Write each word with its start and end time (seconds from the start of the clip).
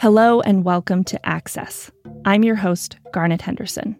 Hello 0.00 0.40
and 0.40 0.62
welcome 0.62 1.02
to 1.02 1.28
Access. 1.28 1.90
I'm 2.24 2.44
your 2.44 2.54
host, 2.54 2.96
Garnet 3.12 3.42
Henderson. 3.42 3.96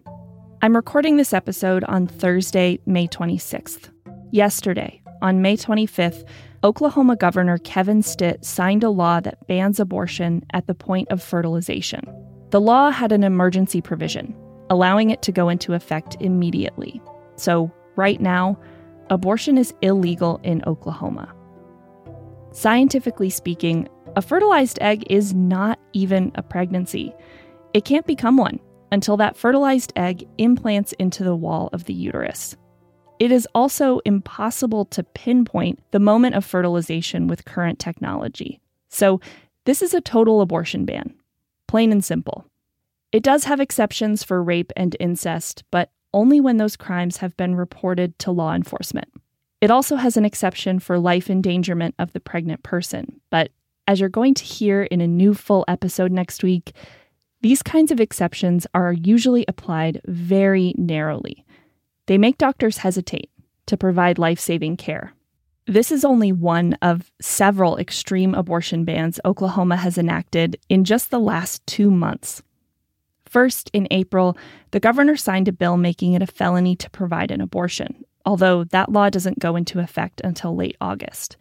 I'm 0.61 0.73
recording 0.73 1.17
this 1.17 1.33
episode 1.33 1.83
on 1.83 2.07
Thursday, 2.07 2.79
May 2.85 3.05
26th. 3.09 3.89
Yesterday, 4.31 5.01
on 5.21 5.41
May 5.41 5.57
25th, 5.57 6.25
Oklahoma 6.63 7.17
Governor 7.17 7.57
Kevin 7.57 8.01
Stitt 8.01 8.45
signed 8.45 8.85
a 8.85 8.89
law 8.89 9.19
that 9.19 9.45
bans 9.49 9.77
abortion 9.77 10.41
at 10.53 10.67
the 10.67 10.73
point 10.73 11.09
of 11.11 11.21
fertilization. 11.21 12.01
The 12.51 12.61
law 12.61 12.91
had 12.91 13.11
an 13.11 13.25
emergency 13.25 13.81
provision, 13.81 14.33
allowing 14.69 15.09
it 15.09 15.21
to 15.23 15.33
go 15.33 15.49
into 15.49 15.73
effect 15.73 16.15
immediately. 16.21 17.01
So, 17.35 17.73
right 17.97 18.21
now, 18.21 18.57
abortion 19.09 19.57
is 19.57 19.73
illegal 19.81 20.39
in 20.43 20.63
Oklahoma. 20.65 21.35
Scientifically 22.53 23.29
speaking, 23.29 23.89
a 24.15 24.21
fertilized 24.21 24.79
egg 24.81 25.03
is 25.09 25.33
not 25.33 25.79
even 25.93 26.31
a 26.35 26.43
pregnancy. 26.43 27.13
It 27.73 27.85
can't 27.85 28.07
become 28.07 28.37
one 28.37 28.59
until 28.91 29.17
that 29.17 29.37
fertilized 29.37 29.93
egg 29.95 30.27
implants 30.37 30.93
into 30.93 31.23
the 31.23 31.35
wall 31.35 31.69
of 31.73 31.85
the 31.85 31.93
uterus. 31.93 32.55
It 33.19 33.31
is 33.31 33.47
also 33.53 33.99
impossible 34.05 34.85
to 34.85 35.03
pinpoint 35.03 35.79
the 35.91 35.99
moment 35.99 36.35
of 36.35 36.45
fertilization 36.45 37.27
with 37.27 37.45
current 37.45 37.79
technology. 37.79 38.61
So, 38.87 39.19
this 39.65 39.81
is 39.81 39.93
a 39.93 40.01
total 40.01 40.41
abortion 40.41 40.85
ban, 40.85 41.13
plain 41.67 41.91
and 41.91 42.03
simple. 42.03 42.45
It 43.11 43.23
does 43.23 43.43
have 43.43 43.59
exceptions 43.59 44.23
for 44.23 44.41
rape 44.41 44.71
and 44.75 44.95
incest, 44.99 45.63
but 45.69 45.91
only 46.13 46.39
when 46.39 46.57
those 46.57 46.77
crimes 46.77 47.17
have 47.17 47.35
been 47.37 47.55
reported 47.55 48.17
to 48.19 48.31
law 48.31 48.55
enforcement. 48.55 49.09
It 49.61 49.69
also 49.69 49.97
has 49.97 50.15
an 50.15 50.25
exception 50.25 50.79
for 50.79 50.97
life 50.97 51.29
endangerment 51.29 51.93
of 51.99 52.13
the 52.13 52.19
pregnant 52.19 52.63
person, 52.63 53.19
but 53.29 53.51
as 53.89 53.99
you're 53.99 54.07
going 54.07 54.35
to 54.35 54.43
hear 54.43 54.83
in 54.83 55.01
a 55.01 55.07
new 55.07 55.33
full 55.33 55.65
episode 55.67 56.11
next 56.11 56.43
week, 56.43 56.73
these 57.41 57.63
kinds 57.63 57.91
of 57.91 57.99
exceptions 57.99 58.67
are 58.75 58.93
usually 58.93 59.43
applied 59.47 59.99
very 60.05 60.75
narrowly. 60.77 61.43
They 62.05 62.19
make 62.19 62.37
doctors 62.37 62.77
hesitate 62.77 63.31
to 63.65 63.77
provide 63.77 64.19
life 64.19 64.39
saving 64.39 64.77
care. 64.77 65.13
This 65.65 65.91
is 65.91 66.05
only 66.05 66.31
one 66.31 66.73
of 66.83 67.11
several 67.19 67.77
extreme 67.77 68.35
abortion 68.35 68.85
bans 68.85 69.19
Oklahoma 69.25 69.77
has 69.77 69.97
enacted 69.97 70.59
in 70.69 70.83
just 70.83 71.09
the 71.09 71.19
last 71.19 71.65
two 71.65 71.89
months. 71.89 72.43
First, 73.25 73.71
in 73.73 73.87
April, 73.89 74.37
the 74.69 74.79
governor 74.79 75.15
signed 75.15 75.47
a 75.47 75.51
bill 75.51 75.77
making 75.77 76.13
it 76.13 76.21
a 76.21 76.27
felony 76.27 76.75
to 76.75 76.91
provide 76.91 77.31
an 77.31 77.41
abortion, 77.41 78.05
although 78.23 78.65
that 78.65 78.91
law 78.91 79.09
doesn't 79.09 79.39
go 79.39 79.55
into 79.55 79.79
effect 79.79 80.21
until 80.23 80.55
late 80.55 80.77
August. 80.79 81.37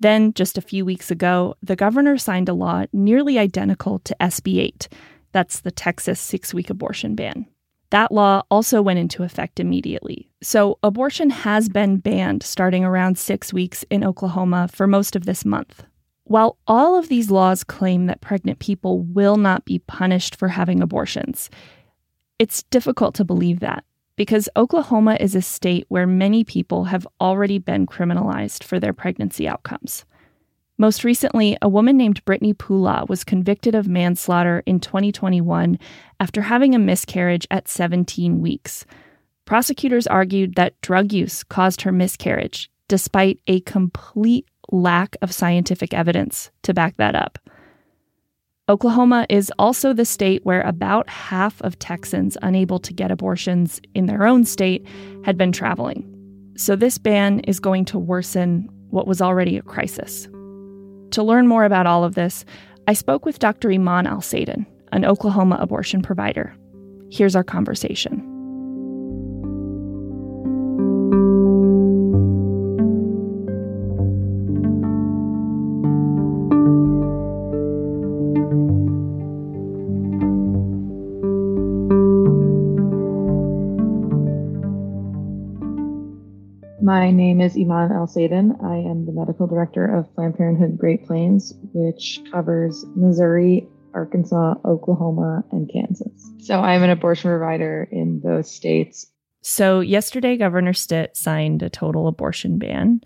Then, 0.00 0.32
just 0.32 0.56
a 0.56 0.62
few 0.62 0.84
weeks 0.84 1.10
ago, 1.10 1.54
the 1.62 1.76
governor 1.76 2.18
signed 2.18 2.48
a 2.48 2.54
law 2.54 2.84
nearly 2.92 3.38
identical 3.38 3.98
to 4.00 4.16
SB 4.20 4.60
8. 4.60 4.88
That's 5.32 5.60
the 5.60 5.70
Texas 5.70 6.20
six 6.20 6.54
week 6.54 6.70
abortion 6.70 7.14
ban. 7.14 7.46
That 7.90 8.12
law 8.12 8.42
also 8.50 8.82
went 8.82 8.98
into 8.98 9.22
effect 9.22 9.58
immediately. 9.58 10.28
So, 10.42 10.78
abortion 10.82 11.30
has 11.30 11.68
been 11.68 11.98
banned 11.98 12.42
starting 12.42 12.84
around 12.84 13.18
six 13.18 13.52
weeks 13.52 13.84
in 13.90 14.04
Oklahoma 14.04 14.68
for 14.72 14.86
most 14.86 15.16
of 15.16 15.24
this 15.24 15.44
month. 15.44 15.84
While 16.24 16.58
all 16.66 16.98
of 16.98 17.08
these 17.08 17.30
laws 17.30 17.64
claim 17.64 18.06
that 18.06 18.20
pregnant 18.20 18.58
people 18.58 19.00
will 19.00 19.38
not 19.38 19.64
be 19.64 19.78
punished 19.80 20.36
for 20.36 20.48
having 20.48 20.82
abortions, 20.82 21.48
it's 22.38 22.62
difficult 22.64 23.14
to 23.16 23.24
believe 23.24 23.60
that 23.60 23.84
because 24.18 24.48
Oklahoma 24.56 25.16
is 25.20 25.36
a 25.36 25.40
state 25.40 25.84
where 25.86 26.04
many 26.04 26.42
people 26.42 26.86
have 26.86 27.06
already 27.20 27.58
been 27.60 27.86
criminalized 27.86 28.64
for 28.64 28.80
their 28.80 28.92
pregnancy 28.92 29.46
outcomes. 29.46 30.04
Most 30.76 31.04
recently, 31.04 31.56
a 31.62 31.68
woman 31.68 31.96
named 31.96 32.24
Brittney 32.24 32.52
Poolaw 32.52 33.08
was 33.08 33.22
convicted 33.22 33.76
of 33.76 33.86
manslaughter 33.86 34.64
in 34.66 34.80
2021 34.80 35.78
after 36.18 36.42
having 36.42 36.74
a 36.74 36.80
miscarriage 36.80 37.46
at 37.52 37.68
17 37.68 38.40
weeks. 38.40 38.84
Prosecutors 39.44 40.08
argued 40.08 40.56
that 40.56 40.80
drug 40.80 41.12
use 41.12 41.44
caused 41.44 41.82
her 41.82 41.92
miscarriage, 41.92 42.72
despite 42.88 43.38
a 43.46 43.60
complete 43.60 44.48
lack 44.72 45.16
of 45.22 45.32
scientific 45.32 45.94
evidence 45.94 46.50
to 46.64 46.74
back 46.74 46.96
that 46.96 47.14
up. 47.14 47.38
Oklahoma 48.70 49.24
is 49.30 49.50
also 49.58 49.94
the 49.94 50.04
state 50.04 50.44
where 50.44 50.60
about 50.60 51.08
half 51.08 51.60
of 51.62 51.78
Texans 51.78 52.36
unable 52.42 52.78
to 52.80 52.92
get 52.92 53.10
abortions 53.10 53.80
in 53.94 54.04
their 54.04 54.26
own 54.26 54.44
state 54.44 54.86
had 55.24 55.38
been 55.38 55.52
traveling. 55.52 56.04
So 56.56 56.76
this 56.76 56.98
ban 56.98 57.40
is 57.40 57.60
going 57.60 57.86
to 57.86 57.98
worsen 57.98 58.68
what 58.90 59.06
was 59.06 59.22
already 59.22 59.56
a 59.56 59.62
crisis. 59.62 60.26
To 61.12 61.22
learn 61.22 61.46
more 61.46 61.64
about 61.64 61.86
all 61.86 62.04
of 62.04 62.14
this, 62.14 62.44
I 62.86 62.92
spoke 62.92 63.24
with 63.24 63.38
Dr. 63.38 63.72
Iman 63.72 64.04
Alsaden, 64.04 64.66
an 64.92 65.06
Oklahoma 65.06 65.56
abortion 65.58 66.02
provider. 66.02 66.54
Here's 67.10 67.34
our 67.34 67.44
conversation. 67.44 68.37
My 86.88 87.10
name 87.10 87.42
is 87.42 87.54
Iman 87.54 87.90
Alsaden. 87.90 88.64
I 88.64 88.76
am 88.78 89.04
the 89.04 89.12
medical 89.12 89.46
director 89.46 89.84
of 89.84 90.10
Planned 90.14 90.38
Parenthood 90.38 90.78
Great 90.78 91.04
Plains, 91.06 91.52
which 91.74 92.18
covers 92.32 92.82
Missouri, 92.96 93.68
Arkansas, 93.92 94.54
Oklahoma, 94.64 95.44
and 95.52 95.70
Kansas. 95.70 96.32
So 96.38 96.60
I'm 96.60 96.82
an 96.82 96.88
abortion 96.88 97.28
provider 97.28 97.86
in 97.92 98.22
those 98.24 98.50
states. 98.50 99.06
So 99.42 99.80
yesterday, 99.80 100.38
Governor 100.38 100.72
Stitt 100.72 101.14
signed 101.14 101.62
a 101.62 101.68
total 101.68 102.08
abortion 102.08 102.56
ban. 102.58 103.02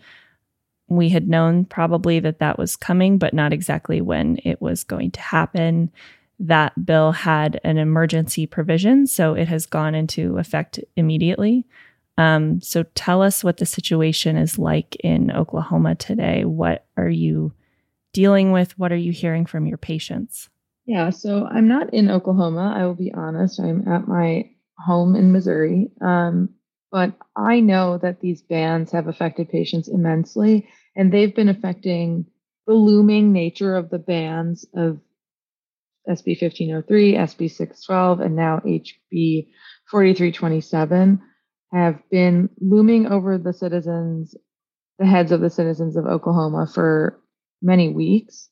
We 0.86 1.08
had 1.08 1.28
known 1.28 1.64
probably 1.64 2.20
that 2.20 2.38
that 2.38 2.60
was 2.60 2.76
coming, 2.76 3.18
but 3.18 3.34
not 3.34 3.52
exactly 3.52 4.00
when 4.00 4.38
it 4.44 4.62
was 4.62 4.84
going 4.84 5.10
to 5.10 5.20
happen. 5.20 5.90
That 6.38 6.86
bill 6.86 7.10
had 7.10 7.60
an 7.64 7.78
emergency 7.78 8.46
provision, 8.46 9.08
so 9.08 9.34
it 9.34 9.48
has 9.48 9.66
gone 9.66 9.96
into 9.96 10.38
effect 10.38 10.78
immediately. 10.94 11.66
Um, 12.18 12.60
so 12.60 12.84
tell 12.94 13.22
us 13.22 13.42
what 13.42 13.56
the 13.56 13.66
situation 13.66 14.36
is 14.36 14.58
like 14.58 14.96
in 14.96 15.30
Oklahoma 15.30 15.94
today. 15.94 16.44
What 16.44 16.86
are 16.96 17.08
you 17.08 17.52
dealing 18.12 18.52
with? 18.52 18.78
What 18.78 18.92
are 18.92 18.96
you 18.96 19.12
hearing 19.12 19.46
from 19.46 19.66
your 19.66 19.78
patients? 19.78 20.48
Yeah, 20.84 21.10
so 21.10 21.46
I'm 21.46 21.68
not 21.68 21.94
in 21.94 22.10
Oklahoma. 22.10 22.74
I 22.76 22.84
will 22.86 22.94
be 22.94 23.12
honest. 23.14 23.60
I'm 23.60 23.86
at 23.88 24.08
my 24.08 24.50
home 24.78 25.14
in 25.14 25.32
Missouri. 25.32 25.90
Um, 26.00 26.50
but 26.90 27.14
I 27.36 27.60
know 27.60 27.98
that 27.98 28.20
these 28.20 28.42
bans 28.42 28.92
have 28.92 29.06
affected 29.06 29.48
patients 29.48 29.88
immensely, 29.88 30.68
and 30.94 31.10
they've 31.10 31.34
been 31.34 31.48
affecting 31.48 32.26
the 32.66 32.74
looming 32.74 33.32
nature 33.32 33.74
of 33.74 33.90
the 33.90 33.98
bans 33.98 34.66
of 34.74 35.00
SB 36.08 36.40
1503, 36.40 37.14
SB 37.14 37.50
612, 37.50 38.20
and 38.20 38.36
now 38.36 38.60
HB 38.66 39.48
4327 39.90 41.22
have 41.72 41.98
been 42.10 42.50
looming 42.60 43.06
over 43.06 43.38
the 43.38 43.52
citizens, 43.52 44.34
the 44.98 45.06
heads 45.06 45.32
of 45.32 45.40
the 45.40 45.50
citizens 45.50 45.96
of 45.96 46.06
Oklahoma 46.06 46.66
for 46.72 47.18
many 47.62 47.88
weeks. 47.88 48.48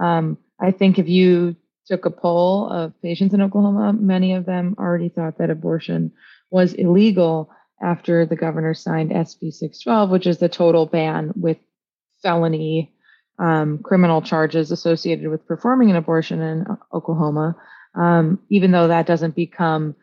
Um, 0.00 0.38
I 0.60 0.70
think 0.70 0.98
if 0.98 1.08
you 1.08 1.56
took 1.86 2.06
a 2.06 2.10
poll 2.10 2.70
of 2.70 3.00
patients 3.02 3.34
in 3.34 3.42
Oklahoma, 3.42 3.92
many 3.92 4.34
of 4.34 4.46
them 4.46 4.74
already 4.78 5.10
thought 5.10 5.38
that 5.38 5.50
abortion 5.50 6.12
was 6.50 6.72
illegal 6.72 7.50
after 7.82 8.24
the 8.24 8.36
governor 8.36 8.72
signed 8.72 9.10
SB 9.10 9.52
612, 9.52 10.10
which 10.10 10.26
is 10.26 10.38
the 10.38 10.48
total 10.48 10.86
ban 10.86 11.32
with 11.36 11.58
felony 12.22 12.94
um, 13.38 13.78
criminal 13.78 14.22
charges 14.22 14.70
associated 14.70 15.28
with 15.28 15.46
performing 15.46 15.90
an 15.90 15.96
abortion 15.96 16.40
in 16.40 16.64
Oklahoma, 16.92 17.56
um, 17.94 18.38
even 18.48 18.70
though 18.70 18.88
that 18.88 19.06
doesn't 19.06 19.34
become 19.34 19.94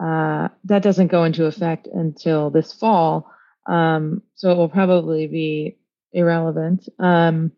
uh, 0.00 0.48
that 0.64 0.82
doesn't 0.82 1.08
go 1.08 1.24
into 1.24 1.46
effect 1.46 1.86
until 1.86 2.50
this 2.50 2.72
fall. 2.72 3.30
Um, 3.66 4.22
so 4.34 4.50
it 4.50 4.56
will 4.56 4.68
probably 4.68 5.26
be 5.26 5.78
irrelevant. 6.12 6.88
Um, 6.98 7.52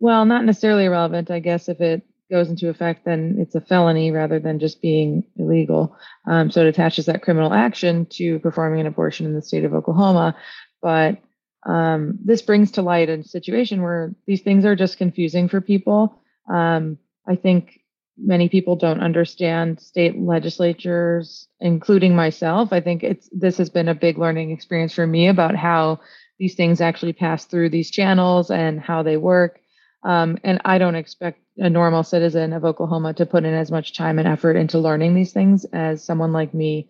well, 0.00 0.24
not 0.24 0.44
necessarily 0.44 0.84
irrelevant. 0.84 1.30
I 1.30 1.40
guess 1.40 1.68
if 1.68 1.80
it 1.80 2.02
goes 2.30 2.50
into 2.50 2.68
effect, 2.68 3.04
then 3.04 3.36
it's 3.38 3.54
a 3.54 3.60
felony 3.60 4.10
rather 4.10 4.38
than 4.38 4.58
just 4.58 4.82
being 4.82 5.24
illegal. 5.36 5.96
Um, 6.26 6.50
so 6.50 6.60
it 6.60 6.68
attaches 6.68 7.06
that 7.06 7.22
criminal 7.22 7.52
action 7.52 8.06
to 8.10 8.38
performing 8.40 8.80
an 8.80 8.86
abortion 8.86 9.26
in 9.26 9.34
the 9.34 9.42
state 9.42 9.64
of 9.64 9.74
Oklahoma. 9.74 10.36
But 10.82 11.18
um, 11.66 12.18
this 12.24 12.42
brings 12.42 12.72
to 12.72 12.82
light 12.82 13.08
a 13.08 13.24
situation 13.24 13.82
where 13.82 14.14
these 14.26 14.42
things 14.42 14.64
are 14.64 14.76
just 14.76 14.98
confusing 14.98 15.48
for 15.48 15.60
people. 15.60 16.22
Um, 16.48 16.98
I 17.26 17.36
think 17.36 17.80
many 18.20 18.48
people 18.48 18.76
don't 18.76 19.00
understand 19.00 19.80
state 19.80 20.18
legislatures, 20.18 21.48
including 21.60 22.16
myself. 22.16 22.72
I 22.72 22.80
think 22.80 23.02
it's 23.02 23.28
this 23.32 23.58
has 23.58 23.70
been 23.70 23.88
a 23.88 23.94
big 23.94 24.18
learning 24.18 24.50
experience 24.50 24.94
for 24.94 25.06
me 25.06 25.28
about 25.28 25.56
how 25.56 26.00
these 26.38 26.54
things 26.54 26.80
actually 26.80 27.12
pass 27.12 27.44
through 27.44 27.70
these 27.70 27.90
channels 27.90 28.50
and 28.50 28.80
how 28.80 29.02
they 29.02 29.16
work. 29.16 29.60
Um, 30.04 30.38
and 30.44 30.60
I 30.64 30.78
don't 30.78 30.94
expect 30.94 31.40
a 31.56 31.68
normal 31.68 32.04
citizen 32.04 32.52
of 32.52 32.64
Oklahoma 32.64 33.14
to 33.14 33.26
put 33.26 33.44
in 33.44 33.54
as 33.54 33.70
much 33.70 33.96
time 33.96 34.18
and 34.18 34.28
effort 34.28 34.56
into 34.56 34.78
learning 34.78 35.14
these 35.14 35.32
things 35.32 35.64
as 35.72 36.04
someone 36.04 36.32
like 36.32 36.54
me 36.54 36.88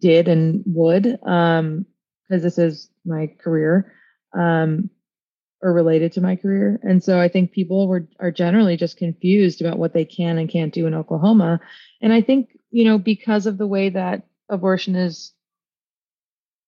did 0.00 0.26
and 0.26 0.62
would, 0.66 1.04
because 1.04 1.60
um, 1.60 1.86
this 2.28 2.58
is 2.58 2.90
my 3.04 3.28
career 3.38 3.92
um, 4.34 4.90
or 5.62 5.72
related 5.72 6.12
to 6.12 6.20
my 6.20 6.36
career. 6.36 6.80
And 6.82 7.02
so 7.02 7.20
I 7.20 7.28
think 7.28 7.52
people 7.52 7.88
were 7.88 8.06
are 8.18 8.30
generally 8.30 8.76
just 8.76 8.96
confused 8.96 9.60
about 9.60 9.78
what 9.78 9.94
they 9.94 10.04
can 10.04 10.38
and 10.38 10.50
can't 10.50 10.74
do 10.74 10.86
in 10.86 10.94
Oklahoma. 10.94 11.60
And 12.00 12.12
I 12.12 12.20
think 12.20 12.58
you 12.70 12.84
know 12.84 12.98
because 12.98 13.46
of 13.46 13.58
the 13.58 13.66
way 13.66 13.88
that 13.90 14.26
abortion 14.48 14.96
is 14.96 15.32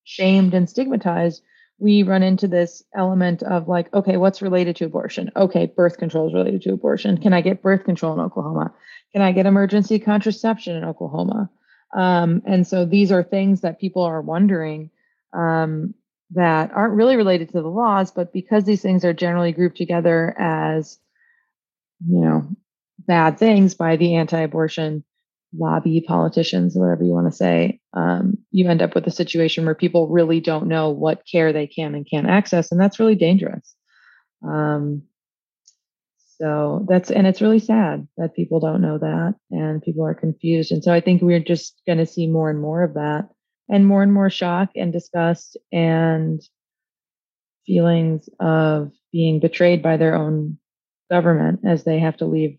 shamed 0.05 0.55
and 0.55 0.69
stigmatized 0.69 1.43
we 1.79 2.03
run 2.03 2.23
into 2.23 2.47
this 2.47 2.83
element 2.95 3.43
of 3.43 3.69
like, 3.69 3.93
okay, 3.93 4.17
what's 4.17 4.43
related 4.43 4.77
to 4.77 4.85
abortion? 4.85 5.31
Okay, 5.35 5.67
birth 5.67 5.99
control 5.99 6.29
is 6.29 6.35
related 6.35 6.63
to 6.63 6.73
abortion. 6.73 7.19
Can 7.19 7.33
I 7.33 7.41
get 7.41 7.63
birth 7.63 7.85
control 7.85 8.15
in 8.15 8.21
Oklahoma? 8.21 8.73
Can 9.13 9.23
I 9.23 9.33
get 9.33 9.47
emergency 9.47 9.99
contraception 9.99 10.77
in 10.77 10.85
Oklahoma? 10.85 11.51
Um, 11.95 12.43
and 12.47 12.67
so 12.67 12.85
these 12.85 13.13
are 13.13 13.23
things 13.23 13.63
that 13.63 13.81
people 13.81 14.03
are 14.03 14.23
wondering 14.23 14.91
um, 15.33 15.95
that 16.35 16.71
aren't 16.73 16.95
really 16.95 17.17
related 17.17 17.49
to 17.51 17.63
the 17.63 17.69
laws, 17.69 18.11
but 18.11 18.33
because 18.33 18.65
these 18.65 18.83
things 18.83 19.05
are 19.05 19.13
generally 19.13 19.53
grouped 19.53 19.77
together 19.77 20.35
as, 20.39 20.99
you 22.07 22.21
know, 22.21 22.49
bad 22.99 23.39
things 23.39 23.75
by 23.75 23.97
the 23.97 24.17
anti-abortion 24.17 25.05
lobby 25.57 26.05
politicians, 26.07 26.75
whatever 26.75 27.05
you 27.05 27.13
want 27.13 27.31
to 27.31 27.37
say, 27.37 27.81
um, 27.93 28.39
you 28.51 28.69
end 28.69 28.83
up 28.83 28.95
with 28.95 29.07
a 29.07 29.11
situation 29.11 29.65
where 29.65 29.75
people 29.75 30.09
really 30.09 30.41
don't 30.41 30.67
know 30.67 30.91
what 30.91 31.23
care 31.31 31.53
they 31.53 31.67
can 31.67 31.95
and 31.95 32.09
can't 32.11 32.29
access, 32.29 32.73
and 32.73 32.81
that's 32.81 32.99
really 32.99 33.15
dangerous. 33.15 33.75
Um, 34.47 35.03
so 36.39 36.85
that's 36.89 37.11
and 37.11 37.27
it's 37.27 37.41
really 37.41 37.61
sad 37.61 38.09
that 38.17 38.35
people 38.35 38.59
don't 38.59 38.83
know 38.83 38.99
that 38.99 39.35
and 39.53 39.81
people 39.81 40.05
are 40.05 40.15
confused. 40.15 40.73
And 40.73 40.83
so 40.83 40.93
I 40.93 41.01
think 41.01 41.23
we're 41.23 41.39
just 41.39 41.81
going 41.87 41.99
to 41.99 42.07
see 42.07 42.27
more 42.27 42.51
and 42.51 42.61
more 42.61 42.83
of 42.83 42.95
that, 42.95 43.29
and 43.69 43.87
more 43.87 44.03
and 44.03 44.13
more 44.13 44.31
shock 44.31 44.71
and 44.77 44.93
disgust 44.93 45.57
and 45.73 46.43
feelings 47.67 48.29
of 48.41 48.93
being 49.13 49.41
betrayed 49.41 49.83
by 49.83 49.97
their 49.97 50.15
own 50.15 50.59
government 51.11 51.61
as 51.65 51.85
they 51.85 51.99
have 51.99 52.17
to 52.17 52.27
leave 52.27 52.59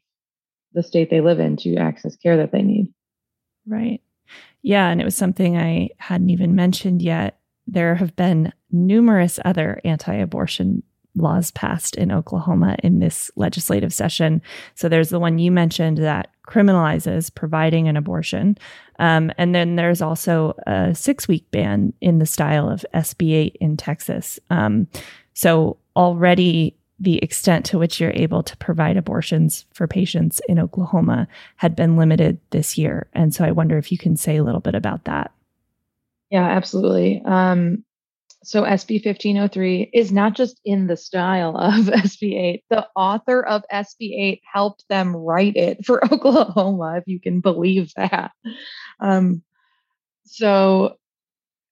the 0.74 0.84
state 0.84 1.10
they 1.10 1.22
live 1.22 1.40
in 1.40 1.58
to 1.58 1.76
access 1.78 2.16
care 2.16 2.38
that 2.38 2.52
they 2.52 2.62
need. 2.62 2.94
Right. 3.68 4.02
Yeah. 4.62 4.90
And 4.90 5.00
it 5.00 5.06
was 5.06 5.16
something 5.16 5.58
I 5.58 5.90
hadn't 5.98 6.30
even 6.30 6.56
mentioned 6.56 7.02
yet. 7.02 7.40
There 7.68 7.96
have 7.96 8.16
been 8.16 8.52
numerous 8.72 9.40
other 9.46 9.80
anti 9.84 10.14
abortion 10.14 10.84
laws 11.16 11.52
passed 11.52 11.96
in 11.96 12.12
Oklahoma 12.12 12.76
in 12.84 13.00
this 13.00 13.32
legislative 13.36 13.94
session. 13.94 14.42
So 14.76 14.90
there's 14.90 15.10
the 15.10 15.20
one 15.20 15.40
you 15.40 15.52
mentioned 15.52 15.98
that 16.00 16.32
criminalizes 16.48 17.34
providing 17.34 17.88
an 17.88 17.98
abortion. 17.98 18.58
Um, 19.00 19.32
and 19.38 19.56
then 19.56 19.76
there's 19.76 20.02
also 20.02 20.54
a 20.68 20.94
six 20.94 21.28
week 21.28 21.50
ban 21.52 21.94
in 22.02 22.20
the 22.20 22.26
style 22.26 22.70
of 22.70 22.86
SB 22.94 23.34
8 23.34 23.58
in 23.60 23.78
Texas. 23.78 24.40
Um, 24.50 24.88
so 25.34 25.78
already 25.96 26.76
the 27.00 27.18
extent 27.18 27.66
to 27.66 27.78
which 27.78 28.00
you're 28.00 28.12
able 28.12 28.42
to 28.44 28.56
provide 28.58 28.96
abortions 28.96 29.66
for 29.74 29.86
patients 29.86 30.40
in 30.48 30.60
Oklahoma 30.60 31.28
had 31.58 31.76
been 31.76 31.98
limited 31.98 32.40
this 32.52 32.78
year. 32.78 33.08
And 33.14 33.34
so 33.34 33.44
I 33.44 33.52
wonder 33.52 33.78
if 33.78 33.92
you 33.92 33.98
can 33.98 34.16
say 34.16 34.38
a 34.38 34.44
little 34.44 34.62
bit 34.62 34.76
about 34.76 35.06
that. 35.06 35.32
Yeah, 36.30 36.46
absolutely. 36.46 37.22
Um, 37.26 37.84
so 38.46 38.64
SB 38.64 39.04
1503 39.04 39.90
is 39.94 40.12
not 40.12 40.36
just 40.36 40.62
in 40.64 40.88
the 40.88 40.98
style 40.98 41.58
of 41.58 41.86
SB 41.86 42.40
8. 42.40 42.64
The 42.70 42.88
author 42.96 43.46
of 43.46 43.64
SB 43.72 44.18
8 44.20 44.42
helped 44.52 44.86
them 44.90 45.16
write 45.16 45.56
it 45.56 45.86
for 45.86 46.04
Oklahoma, 46.12 46.98
if 46.98 47.04
you 47.08 47.20
can 47.20 47.40
believe 47.42 47.92
that. 47.96 48.32
Um, 49.00 49.44
so 50.26 50.98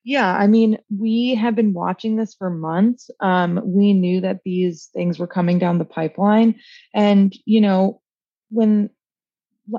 yeah, 0.04 0.36
I 0.36 0.48
mean, 0.48 0.80
we 0.96 1.36
have 1.36 1.56
been 1.56 1.74
watching 1.74 2.18
this 2.18 2.36
for 2.36 2.50
months. 2.50 3.10
Um, 3.22 3.62
we 3.64 3.94
knew 3.94 4.20
that 4.22 4.42
these 4.44 4.90
things 4.94 5.18
were 5.18 5.28
coming 5.28 5.60
down 5.60 5.78
the 5.78 5.86
pipeline. 5.86 6.56
And, 6.94 7.34
you 7.46 7.62
know, 7.62 8.02
when 8.50 8.90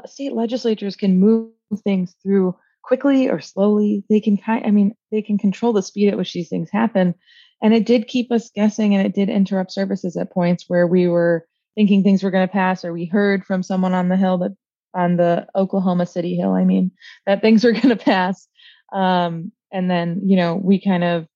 state 0.07 0.33
legislatures 0.33 0.97
can 0.97 1.21
move 1.21 1.51
things 1.85 2.15
through 2.23 2.57
quickly 2.85 3.29
or 3.29 3.41
slowly, 3.41 4.05
they 4.09 4.21
can 4.21 4.37
kind 4.37 4.65
I 4.67 4.71
mean, 4.71 4.95
they 5.11 5.23
can 5.23 5.39
control 5.39 5.73
the 5.73 5.83
speed 5.83 6.09
at 6.09 6.17
which 6.17 6.33
these 6.33 6.49
things 6.49 6.71
happen. 6.71 7.15
And 7.63 7.73
it 7.73 7.87
did 7.87 8.09
keep 8.09 8.31
us 8.31 8.51
guessing 8.55 8.95
and 8.95 9.07
it 9.07 9.15
did 9.15 9.31
interrupt 9.31 9.73
services 9.73 10.17
at 10.17 10.33
points 10.33 10.65
where 10.69 10.87
we 10.87 11.09
were 11.09 11.47
thinking 11.75 12.03
things 12.03 12.23
were 12.23 12.31
going 12.31 12.47
to 12.47 12.53
pass, 12.53 12.85
or 12.85 12.93
we 12.93 13.07
heard 13.07 13.45
from 13.45 13.63
someone 13.63 13.95
on 13.95 14.09
the 14.09 14.17
hill 14.17 14.39
that 14.39 14.55
on 14.95 15.17
the 15.17 15.47
Oklahoma 15.57 16.07
City 16.07 16.37
Hill, 16.37 16.53
I 16.53 16.65
mean, 16.65 16.93
that 17.27 17.43
things 17.43 17.65
were 17.65 17.73
going 17.73 17.89
to 17.89 17.97
pass. 17.97 18.47
Um, 18.93 19.51
and 19.73 19.91
then, 19.91 20.21
you 20.25 20.37
know, 20.37 20.55
we 20.55 20.81
kind 20.81 21.03
of 21.03 21.27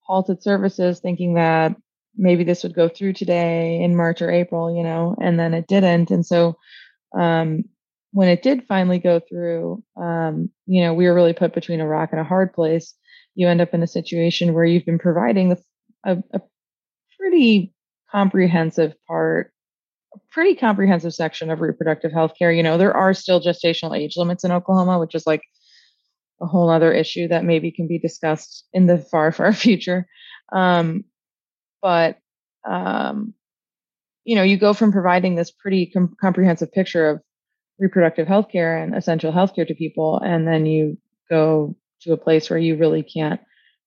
halted 0.00 0.42
services 0.42 1.00
thinking 1.00 1.34
that 1.34 1.76
maybe 2.16 2.44
this 2.44 2.62
would 2.62 2.74
go 2.74 2.88
through 2.88 3.12
today 3.12 3.82
in 3.82 3.96
March 3.96 4.22
or 4.22 4.30
April, 4.30 4.74
you 4.74 4.82
know, 4.82 5.14
and 5.20 5.38
then 5.38 5.52
it 5.52 5.66
didn't. 5.66 6.10
And 6.10 6.24
so 6.24 6.56
um, 7.16 7.64
when 8.16 8.28
it 8.28 8.42
did 8.42 8.64
finally 8.66 8.98
go 8.98 9.20
through, 9.20 9.84
um, 10.00 10.48
you 10.64 10.82
know, 10.82 10.94
we 10.94 11.06
were 11.06 11.14
really 11.14 11.34
put 11.34 11.52
between 11.52 11.82
a 11.82 11.86
rock 11.86 12.08
and 12.12 12.20
a 12.20 12.24
hard 12.24 12.50
place. 12.54 12.94
You 13.34 13.46
end 13.46 13.60
up 13.60 13.74
in 13.74 13.82
a 13.82 13.86
situation 13.86 14.54
where 14.54 14.64
you've 14.64 14.86
been 14.86 14.98
providing 14.98 15.52
a, 15.52 15.56
a, 16.02 16.16
a 16.32 16.40
pretty 17.18 17.74
comprehensive 18.10 18.94
part, 19.06 19.52
a 20.14 20.18
pretty 20.30 20.54
comprehensive 20.54 21.12
section 21.12 21.50
of 21.50 21.60
reproductive 21.60 22.10
health 22.10 22.32
care. 22.38 22.50
You 22.50 22.62
know, 22.62 22.78
there 22.78 22.96
are 22.96 23.12
still 23.12 23.38
gestational 23.38 23.94
age 23.94 24.16
limits 24.16 24.44
in 24.44 24.50
Oklahoma, 24.50 24.98
which 24.98 25.14
is 25.14 25.26
like 25.26 25.42
a 26.40 26.46
whole 26.46 26.70
other 26.70 26.94
issue 26.94 27.28
that 27.28 27.44
maybe 27.44 27.70
can 27.70 27.86
be 27.86 27.98
discussed 27.98 28.66
in 28.72 28.86
the 28.86 28.96
far 28.96 29.30
far 29.32 29.52
future 29.52 30.06
um, 30.54 31.04
but 31.82 32.16
um, 32.66 33.34
you 34.24 34.36
know 34.36 34.42
you 34.42 34.56
go 34.56 34.72
from 34.72 34.90
providing 34.90 35.34
this 35.34 35.50
pretty 35.50 35.86
com- 35.86 36.16
comprehensive 36.20 36.72
picture 36.72 37.10
of 37.10 37.20
reproductive 37.78 38.26
health 38.26 38.48
care 38.50 38.78
and 38.78 38.94
essential 38.94 39.32
health 39.32 39.54
care 39.54 39.64
to 39.64 39.74
people 39.74 40.18
and 40.24 40.46
then 40.46 40.66
you 40.66 40.96
go 41.28 41.76
to 42.00 42.12
a 42.12 42.16
place 42.16 42.48
where 42.48 42.58
you 42.58 42.76
really 42.76 43.02
can't 43.02 43.40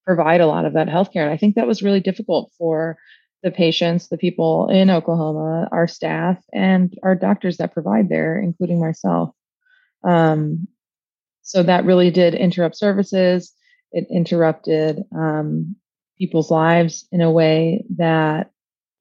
provide 0.05 0.41
a 0.41 0.48
lot 0.48 0.65
of 0.65 0.74
that 0.74 0.89
health 0.89 1.12
care 1.12 1.24
and 1.24 1.34
i 1.34 1.38
think 1.38 1.55
that 1.55 1.67
was 1.67 1.84
really 1.84 2.00
difficult 2.00 2.51
for 2.58 2.98
the 3.43 3.51
patients 3.51 4.10
the 4.10 4.17
people 4.17 4.69
in 4.69 4.89
oklahoma 4.89 5.67
our 5.72 5.88
staff 5.88 6.38
and 6.53 6.98
our 7.03 7.15
doctors 7.15 7.58
that 7.58 7.74
provide 7.74 8.10
there 8.10 8.39
including 8.39 8.79
myself 8.79 9.31
um, 10.03 10.67
so 11.41 11.63
that 11.63 11.86
really 11.86 12.12
did 12.12 12.36
interrupt 12.36 12.77
services. 12.77 13.53
It 13.91 14.08
interrupted 14.12 15.03
um, 15.15 15.75
people's 16.17 16.51
lives 16.51 17.08
in 17.12 17.22
a 17.22 17.31
way 17.31 17.86
that 17.98 18.51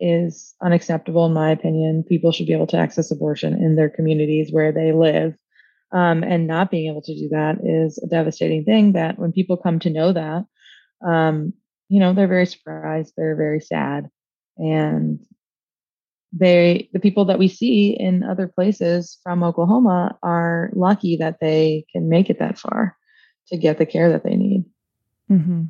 is 0.00 0.54
unacceptable, 0.62 1.26
in 1.26 1.32
my 1.32 1.50
opinion. 1.50 2.04
People 2.04 2.32
should 2.32 2.46
be 2.46 2.52
able 2.52 2.66
to 2.68 2.76
access 2.76 3.10
abortion 3.10 3.54
in 3.54 3.76
their 3.76 3.88
communities 3.88 4.52
where 4.52 4.72
they 4.72 4.92
live. 4.92 5.34
Um, 5.90 6.22
and 6.22 6.46
not 6.46 6.70
being 6.70 6.90
able 6.90 7.02
to 7.02 7.14
do 7.14 7.30
that 7.30 7.58
is 7.64 7.98
a 7.98 8.06
devastating 8.06 8.64
thing 8.64 8.92
that 8.92 9.18
when 9.18 9.32
people 9.32 9.56
come 9.56 9.78
to 9.80 9.90
know 9.90 10.12
that, 10.12 10.44
um, 11.06 11.54
you 11.88 11.98
know, 11.98 12.12
they're 12.12 12.28
very 12.28 12.44
surprised, 12.46 13.14
they're 13.16 13.36
very 13.36 13.60
sad. 13.60 14.10
And 14.58 15.20
they 16.32 16.90
the 16.92 17.00
people 17.00 17.24
that 17.26 17.38
we 17.38 17.48
see 17.48 17.96
in 17.98 18.22
other 18.22 18.46
places 18.46 19.18
from 19.22 19.42
Oklahoma 19.42 20.18
are 20.22 20.70
lucky 20.74 21.16
that 21.16 21.40
they 21.40 21.86
can 21.90 22.08
make 22.08 22.28
it 22.28 22.38
that 22.38 22.58
far 22.58 22.96
to 23.48 23.56
get 23.56 23.78
the 23.78 23.86
care 23.86 24.10
that 24.10 24.24
they 24.24 24.36
need. 24.36 24.64
Mm-hmm. 25.30 25.64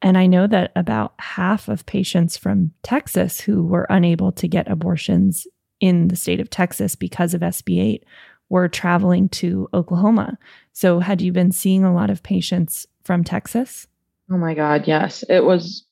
And 0.00 0.16
I 0.16 0.26
know 0.26 0.46
that 0.46 0.70
about 0.76 1.14
half 1.18 1.68
of 1.68 1.86
patients 1.86 2.36
from 2.36 2.72
Texas 2.82 3.40
who 3.40 3.64
were 3.64 3.86
unable 3.90 4.30
to 4.32 4.46
get 4.46 4.70
abortions 4.70 5.46
in 5.80 6.08
the 6.08 6.16
state 6.16 6.40
of 6.40 6.50
Texas 6.50 6.94
because 6.94 7.34
of 7.34 7.40
SB 7.40 7.80
8 7.80 8.04
were 8.48 8.68
traveling 8.68 9.28
to 9.28 9.68
Oklahoma. 9.74 10.38
So, 10.72 11.00
had 11.00 11.20
you 11.20 11.32
been 11.32 11.52
seeing 11.52 11.84
a 11.84 11.94
lot 11.94 12.10
of 12.10 12.22
patients 12.22 12.86
from 13.04 13.24
Texas? 13.24 13.86
Oh 14.30 14.38
my 14.38 14.54
God, 14.54 14.86
yes. 14.86 15.24
It 15.28 15.44
was 15.44 15.84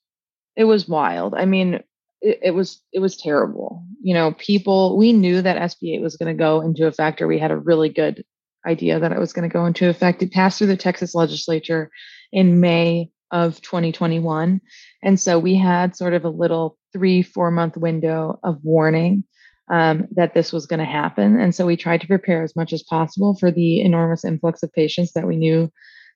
it 0.57 0.65
was 0.65 0.89
wild. 0.89 1.35
I 1.35 1.45
mean, 1.45 1.83
it, 2.23 2.41
it, 2.43 2.51
was 2.53 2.81
it 2.93 3.01
was 3.01 3.17
terrible. 3.17 3.85
You 4.01 4.15
know, 4.15 4.33
people 4.33 4.97
we 4.97 5.13
knew 5.13 5.43
that 5.43 5.71
SB8 5.73 6.01
was 6.01 6.17
going 6.17 6.35
to 6.35 6.39
go 6.39 6.61
into 6.61 6.87
effect, 6.87 7.21
or 7.21 7.27
we 7.27 7.39
had 7.39 7.51
a 7.51 7.57
really 7.57 7.89
good 7.89 8.25
idea 8.67 8.99
that 8.99 9.13
it 9.13 9.19
was 9.19 9.33
going 9.33 9.49
to 9.49 9.53
go 9.53 9.67
into 9.67 9.89
effect. 9.89 10.23
It 10.23 10.33
passed 10.33 10.59
through 10.59 10.67
the 10.69 10.77
Texas 10.77 11.15
legislature 11.15 11.91
in 12.33 12.61
May 12.61 13.11
of 13.31 13.61
2021, 13.63 14.61
and 15.03 15.21
so 15.21 15.39
we 15.39 15.57
had 15.57 15.97
sort 15.97 16.15
of 16.15 16.25
a 16.25 16.31
little 16.31 16.77
three 16.93 17.23
four 17.23 17.51
month 17.51 17.77
window 17.77 18.39
of 18.43 18.59
warning 18.63 19.25
um, 19.71 20.07
that 20.13 20.35
this 20.35 20.53
was 20.53 20.67
going 20.67 20.81
to 20.81 20.85
happen, 20.85 21.39
and 21.39 21.55
so 21.55 21.67
we 21.67 21.77
tried 21.77 22.01
to 22.01 22.07
prepare 22.07 22.43
as 22.43 22.57
much 22.57 22.73
as 22.73 22.83
possible 22.83 23.37
for 23.39 23.51
the 23.51 23.81
enormous 23.81 24.25
influx 24.25 24.63
of 24.63 24.73
patients 24.73 25.13
that 25.13 25.27
we 25.27 25.37
knew 25.37 25.71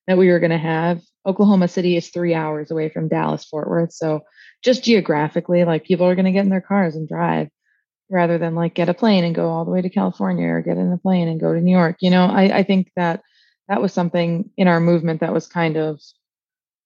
that 0.07 0.19
we 0.19 0.29
were 0.29 0.41
going 0.41 0.51
to 0.51 0.59
have. 0.59 1.01
Oklahoma 1.27 1.69
City 1.69 1.97
is 1.97 2.09
three 2.09 2.35
hours 2.35 2.71
away 2.71 2.89
from 2.89 3.09
Dallas 3.09 3.45
Fort 3.45 3.69
Worth, 3.69 3.93
so 3.93 4.21
just 4.63 4.85
geographically, 4.85 5.65
like 5.65 5.85
people 5.85 6.07
are 6.07 6.15
going 6.15 6.27
to 6.27 6.33
get 6.33 6.45
in 6.45 6.51
their 6.51 6.61
cars 6.61 6.97
and 6.97 7.09
drive 7.09 7.49
rather 8.11 8.39
than 8.39 8.55
like 8.55 8.75
get 8.75 8.89
a 8.89 8.95
plane 8.95 9.25
and 9.25 9.35
go 9.35 9.49
all 9.49 9.65
the 9.65 9.71
way 9.71 9.81
to 9.81 9.89
California 9.89 10.49
or 10.49 10.61
get 10.61 10.77
in 10.77 10.93
a 10.93 10.99
plane 10.99 11.29
and 11.29 11.41
go 11.41 11.55
to 11.55 11.61
New 11.61 11.73
York. 11.73 11.97
You 12.01 12.11
know, 12.11 12.27
I, 12.27 12.59
I 12.59 12.63
think 12.65 12.91
that 12.97 13.23
that 13.69 13.81
was 13.81 13.93
something 13.93 14.51
in 14.57 14.67
our 14.67 14.81
movement 14.81 15.21
that 15.21 15.33
was 15.33 15.47
kind 15.47 15.77
of 15.77 16.01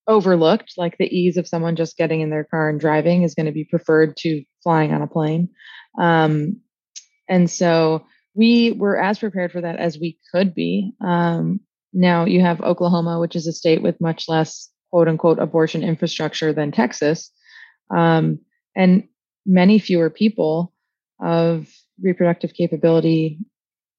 overlooked. 0.06 0.74
Like 0.76 0.98
the 0.98 1.06
ease 1.06 1.36
of 1.36 1.48
someone 1.48 1.76
just 1.76 1.96
getting 1.96 2.20
in 2.20 2.30
their 2.30 2.44
car 2.44 2.68
and 2.68 2.80
driving 2.80 3.22
is 3.22 3.34
going 3.34 3.46
to 3.46 3.52
be 3.52 3.64
preferred 3.64 4.16
to 4.18 4.44
flying 4.62 4.92
on 4.92 5.02
a 5.02 5.06
plane. 5.06 5.50
Um, 6.00 6.60
and 7.28 7.50
so 7.50 8.06
we 8.34 8.72
were 8.72 9.00
as 9.00 9.18
prepared 9.18 9.52
for 9.52 9.60
that 9.60 9.76
as 9.76 9.98
we 9.98 10.18
could 10.32 10.54
be. 10.54 10.92
Um, 11.04 11.60
now 11.92 12.24
you 12.24 12.40
have 12.40 12.60
Oklahoma, 12.60 13.20
which 13.20 13.36
is 13.36 13.46
a 13.46 13.52
state 13.52 13.82
with 13.82 14.00
much 14.00 14.28
less 14.28 14.68
quote 14.90 15.08
unquote 15.08 15.38
abortion 15.38 15.82
infrastructure 15.82 16.52
than 16.52 16.72
Texas, 16.72 17.30
um, 17.94 18.40
and 18.76 19.08
many 19.46 19.78
fewer 19.78 20.10
people 20.10 20.72
of 21.20 21.68
reproductive 22.02 22.52
capability 22.54 23.38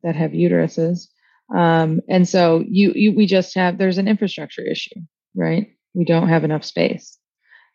that 0.03 0.15
have 0.15 0.31
uteruses. 0.31 1.07
Um, 1.55 2.01
and 2.09 2.27
so 2.27 2.63
you, 2.67 2.91
you, 2.93 3.13
we 3.13 3.25
just 3.25 3.55
have 3.55 3.77
there's 3.77 3.97
an 3.97 4.07
infrastructure 4.07 4.63
issue, 4.63 4.99
right? 5.35 5.74
We 5.95 6.05
don't 6.05 6.29
have 6.29 6.43
enough 6.43 6.65
space. 6.65 7.17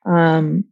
Um, 0.06 0.64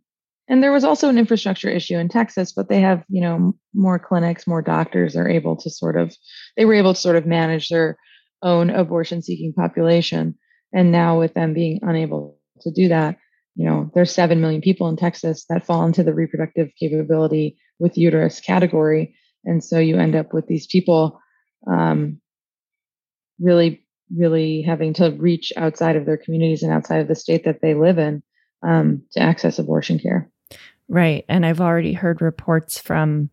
and 0.49 0.63
there 0.63 0.73
was 0.73 0.85
also 0.85 1.09
an 1.09 1.19
infrastructure 1.19 1.69
issue 1.69 1.99
in 1.99 2.09
Texas, 2.09 2.53
but 2.53 2.69
they 2.69 2.81
have, 2.81 3.05
you 3.09 3.21
know, 3.21 3.55
more 3.75 3.99
clinics, 3.99 4.47
more 4.47 4.63
doctors 4.63 5.15
are 5.15 5.29
able 5.29 5.57
to 5.57 5.71
sort 5.71 5.99
of, 5.99 6.15
they 6.57 6.65
were 6.65 6.75
able 6.75 6.95
to 6.95 7.01
sort 7.01 7.17
of 7.17 7.27
manage 7.27 7.69
their 7.69 7.99
own 8.43 8.71
abortion 8.71 9.21
seeking 9.21 9.53
population. 9.53 10.37
And 10.73 10.91
now 10.91 11.19
with 11.19 11.35
them 11.35 11.53
being 11.53 11.81
unable 11.83 12.39
to 12.63 12.71
do 12.71 12.89
that, 12.89 13.19
you 13.57 13.67
know, 13.67 13.91
there's 13.95 14.13
7 14.13 14.41
million 14.41 14.61
people 14.61 14.89
in 14.89 14.97
Texas 14.97 15.45
that 15.51 15.67
fall 15.67 15.85
into 15.85 16.03
the 16.03 16.15
reproductive 16.15 16.71
capability 16.79 17.59
with 17.79 17.99
uterus 17.99 18.41
category. 18.41 19.15
And 19.45 19.63
so 19.63 19.79
you 19.79 19.99
end 19.99 20.15
up 20.15 20.33
with 20.33 20.47
these 20.47 20.67
people 20.67 21.21
um, 21.67 22.21
really, 23.41 23.85
really 24.15 24.63
having 24.63 24.93
to 24.95 25.11
reach 25.11 25.53
outside 25.57 25.97
of 25.97 26.07
their 26.07 26.17
communities 26.17 26.63
and 26.63 26.73
outside 26.73 27.01
of 27.01 27.09
the 27.09 27.15
state 27.15 27.45
that 27.45 27.61
they 27.61 27.75
live 27.75 27.99
in 27.99 28.23
um, 28.63 29.03
to 29.13 29.21
access 29.21 29.59
abortion 29.59 29.99
care. 29.99 30.31
Right. 30.89 31.25
And 31.29 31.45
I've 31.45 31.61
already 31.61 31.93
heard 31.93 32.23
reports 32.23 32.79
from 32.79 33.31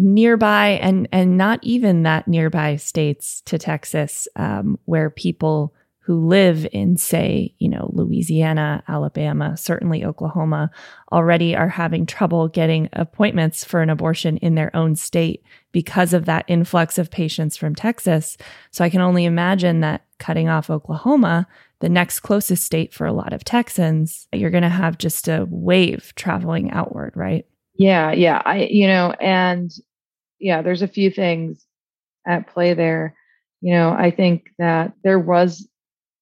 nearby 0.00 0.78
and 0.80 1.08
and 1.10 1.36
not 1.36 1.58
even 1.62 2.04
that 2.04 2.28
nearby 2.28 2.76
states 2.76 3.42
to 3.42 3.58
Texas 3.58 4.28
um, 4.36 4.78
where 4.84 5.10
people 5.10 5.74
who 6.08 6.26
live 6.26 6.66
in 6.72 6.96
say 6.96 7.54
you 7.58 7.68
know 7.68 7.90
Louisiana, 7.92 8.82
Alabama, 8.88 9.56
certainly 9.58 10.04
Oklahoma 10.04 10.70
already 11.12 11.54
are 11.54 11.68
having 11.68 12.06
trouble 12.06 12.48
getting 12.48 12.88
appointments 12.94 13.62
for 13.62 13.82
an 13.82 13.90
abortion 13.90 14.38
in 14.38 14.54
their 14.54 14.74
own 14.74 14.96
state 14.96 15.44
because 15.70 16.14
of 16.14 16.24
that 16.24 16.46
influx 16.48 16.96
of 16.96 17.10
patients 17.10 17.58
from 17.58 17.74
Texas. 17.74 18.38
So 18.70 18.84
I 18.84 18.88
can 18.88 19.02
only 19.02 19.26
imagine 19.26 19.80
that 19.80 20.06
cutting 20.18 20.48
off 20.48 20.70
Oklahoma 20.70 21.46
the 21.80 21.88
next 21.88 22.20
closest 22.20 22.64
state 22.64 22.92
for 22.92 23.06
a 23.06 23.12
lot 23.12 23.32
of 23.32 23.44
Texans, 23.44 24.26
you're 24.32 24.50
going 24.50 24.62
to 24.62 24.68
have 24.68 24.98
just 24.98 25.28
a 25.28 25.46
wave 25.48 26.12
traveling 26.16 26.70
outward, 26.70 27.12
right? 27.14 27.46
Yeah, 27.74 28.12
yeah. 28.12 28.42
I, 28.44 28.68
you 28.70 28.88
know, 28.88 29.12
and 29.20 29.70
yeah, 30.40 30.62
there's 30.62 30.82
a 30.82 30.88
few 30.88 31.10
things 31.10 31.64
at 32.26 32.48
play 32.48 32.74
there. 32.74 33.14
You 33.60 33.74
know, 33.74 33.90
I 33.90 34.10
think 34.10 34.50
that 34.58 34.92
there 35.04 35.18
was, 35.18 35.67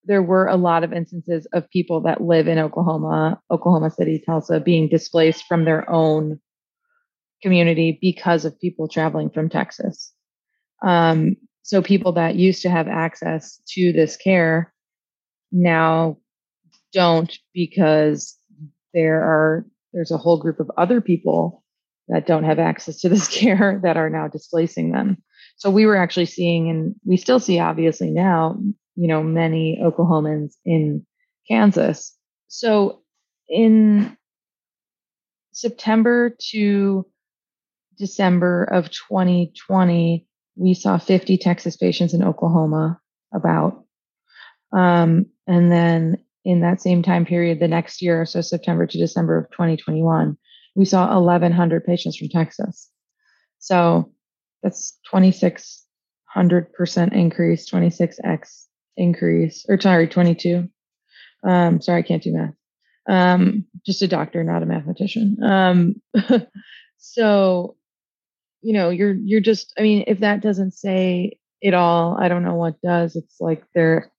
there 0.06 0.22
were 0.22 0.46
a 0.46 0.56
lot 0.56 0.84
of 0.84 0.92
instances 0.92 1.46
of 1.52 1.68
people 1.70 2.00
that 2.02 2.20
live 2.20 2.48
in 2.48 2.58
Oklahoma, 2.58 3.40
Oklahoma 3.50 3.90
City, 3.90 4.22
Tulsa, 4.24 4.60
being 4.60 4.88
displaced 4.88 5.44
from 5.44 5.64
their 5.64 5.88
own 5.90 6.40
community 7.42 7.98
because 8.00 8.44
of 8.44 8.58
people 8.60 8.88
traveling 8.88 9.30
from 9.30 9.48
Texas. 9.48 10.12
Um, 10.82 11.36
so 11.62 11.82
people 11.82 12.12
that 12.12 12.36
used 12.36 12.62
to 12.62 12.70
have 12.70 12.88
access 12.88 13.60
to 13.70 13.92
this 13.92 14.16
care 14.16 14.72
now 15.50 16.18
don't 16.92 17.36
because 17.52 18.36
there 18.94 19.22
are 19.22 19.66
there's 19.92 20.10
a 20.10 20.18
whole 20.18 20.38
group 20.38 20.60
of 20.60 20.70
other 20.76 21.00
people 21.00 21.64
that 22.08 22.26
don't 22.26 22.44
have 22.44 22.58
access 22.58 23.00
to 23.00 23.08
this 23.08 23.28
care 23.38 23.80
that 23.82 23.96
are 23.96 24.10
now 24.10 24.28
displacing 24.28 24.92
them. 24.92 25.22
So 25.56 25.70
we 25.70 25.86
were 25.86 25.96
actually 25.96 26.26
seeing, 26.26 26.68
and 26.68 26.94
we 27.04 27.16
still 27.16 27.40
see 27.40 27.58
obviously 27.58 28.10
now, 28.10 28.58
you 28.96 29.06
know, 29.06 29.22
many 29.22 29.80
Oklahomans 29.82 30.54
in 30.64 31.06
Kansas. 31.48 32.16
So 32.48 33.02
in 33.48 34.16
September 35.52 36.36
to 36.50 37.06
December 37.98 38.64
of 38.64 38.90
2020, 38.90 40.26
we 40.56 40.74
saw 40.74 40.98
50 40.98 41.38
Texas 41.38 41.76
patients 41.76 42.14
in 42.14 42.24
Oklahoma 42.24 43.00
about. 43.32 43.84
Um, 44.72 45.26
and 45.46 45.70
then 45.70 46.18
in 46.44 46.60
that 46.60 46.80
same 46.80 47.02
time 47.02 47.24
period, 47.24 47.60
the 47.60 47.68
next 47.68 48.02
year, 48.02 48.26
so 48.26 48.40
September 48.40 48.86
to 48.86 48.98
December 48.98 49.38
of 49.38 49.50
2021, 49.50 50.36
we 50.74 50.84
saw 50.84 51.18
1,100 51.18 51.84
patients 51.84 52.16
from 52.16 52.28
Texas. 52.28 52.90
So 53.58 54.12
that's 54.62 54.98
2,600% 55.12 57.12
increase, 57.12 57.70
26x 57.70 58.65
increase, 58.96 59.64
or 59.68 59.80
sorry, 59.80 60.08
22. 60.08 60.68
Um, 61.46 61.80
sorry, 61.80 62.00
I 62.00 62.06
can't 62.06 62.22
do 62.22 62.32
math. 62.32 62.54
Um, 63.08 63.64
just 63.84 64.02
a 64.02 64.08
doctor, 64.08 64.42
not 64.42 64.62
a 64.62 64.66
mathematician. 64.66 65.38
Um, 65.42 66.02
so, 66.98 67.76
you 68.62 68.72
know, 68.72 68.90
you're 68.90 69.14
you're 69.14 69.40
just. 69.40 69.72
I 69.78 69.82
mean, 69.82 70.04
if 70.06 70.20
that 70.20 70.42
doesn't 70.42 70.72
say 70.72 71.38
it 71.60 71.74
all, 71.74 72.16
I 72.20 72.28
don't 72.28 72.44
know 72.44 72.56
what 72.56 72.80
does. 72.82 73.14
It's 73.14 73.36
like 73.40 73.64
there 73.74 74.10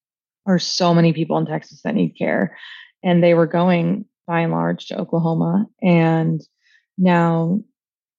are 0.48 0.60
so 0.60 0.94
many 0.94 1.14
people 1.14 1.38
in 1.38 1.46
Texas 1.46 1.82
that 1.84 1.94
need 1.94 2.18
care. 2.18 2.58
And 3.04 3.24
they 3.24 3.34
were 3.34 3.46
going 3.46 4.06
by 4.26 4.42
and 4.42 4.52
large 4.52 4.88
to 4.88 5.00
Oklahoma. 5.00 5.68
And 5.82 6.42
now 6.98 7.62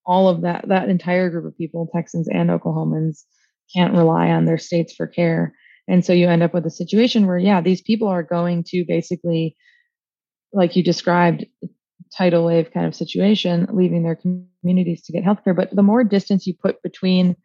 all 0.07 0.29
of 0.29 0.43
that, 0.43 0.69
that 0.69 0.89
entire 0.89 1.31
group 1.31 1.47
of 1.47 1.57
people, 1.57 1.91
Texans 1.93 2.29
and 2.29 2.51
Oklahomans, 2.51 3.25
can't 3.75 3.95
rely 3.95 4.29
on 4.29 4.45
their 4.45 4.59
states 4.59 4.95
for 4.95 5.07
care. 5.07 5.55
And 5.89 6.05
so 6.05 6.13
you 6.13 6.29
end 6.29 6.43
up 6.43 6.53
with 6.55 6.67
a 6.67 6.71
situation 6.71 7.27
where, 7.27 7.39
yeah, 7.39 7.61
these 7.61 7.81
people 7.81 8.09
are 8.09 8.23
going 8.23 8.65
to 8.69 8.85
basically, 8.87 9.57
like 10.53 10.77
you 10.77 10.83
described, 10.83 11.47
tidal 12.17 12.45
wave 12.45 12.71
kind 12.73 12.87
of 12.87 12.95
situation, 12.95 13.67
leaving 13.73 14.03
their 14.03 14.17
communities 14.17 15.03
to 15.03 15.13
get 15.13 15.25
healthcare. 15.25 15.57
But 15.57 15.75
the 15.75 15.83
more 15.83 16.05
distance 16.05 16.47
you 16.47 16.55
put 16.55 16.83
between 16.83 17.37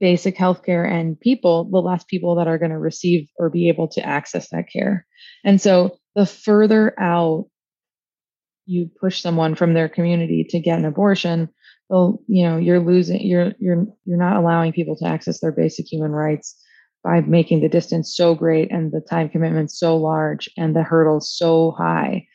basic 0.00 0.36
healthcare 0.36 0.90
and 0.90 1.20
people, 1.20 1.64
the 1.70 1.78
less 1.78 2.04
people 2.04 2.34
that 2.36 2.48
are 2.48 2.58
going 2.58 2.70
to 2.70 2.78
receive 2.78 3.28
or 3.38 3.50
be 3.50 3.68
able 3.68 3.88
to 3.88 4.04
access 4.04 4.48
that 4.48 4.64
care. 4.72 5.06
And 5.44 5.60
so 5.60 5.98
the 6.14 6.26
further 6.26 6.98
out 6.98 7.46
you 8.66 8.90
push 9.00 9.20
someone 9.20 9.54
from 9.54 9.74
their 9.74 9.88
community 9.88 10.46
to 10.48 10.60
get 10.60 10.78
an 10.78 10.84
abortion, 10.84 11.48
well, 11.88 12.22
you 12.28 12.44
know, 12.44 12.56
you're 12.56 12.80
losing 12.80 13.20
you're 13.20 13.52
you're 13.58 13.84
you're 14.04 14.18
not 14.18 14.36
allowing 14.36 14.72
people 14.72 14.96
to 14.96 15.06
access 15.06 15.40
their 15.40 15.52
basic 15.52 15.86
human 15.90 16.12
rights 16.12 16.56
by 17.02 17.20
making 17.20 17.60
the 17.60 17.68
distance 17.68 18.14
so 18.14 18.34
great 18.34 18.70
and 18.70 18.92
the 18.92 19.00
time 19.00 19.28
commitment 19.28 19.70
so 19.70 19.96
large 19.96 20.48
and 20.56 20.76
the 20.76 20.82
hurdles 20.82 21.32
so 21.34 21.72
high 21.72 22.26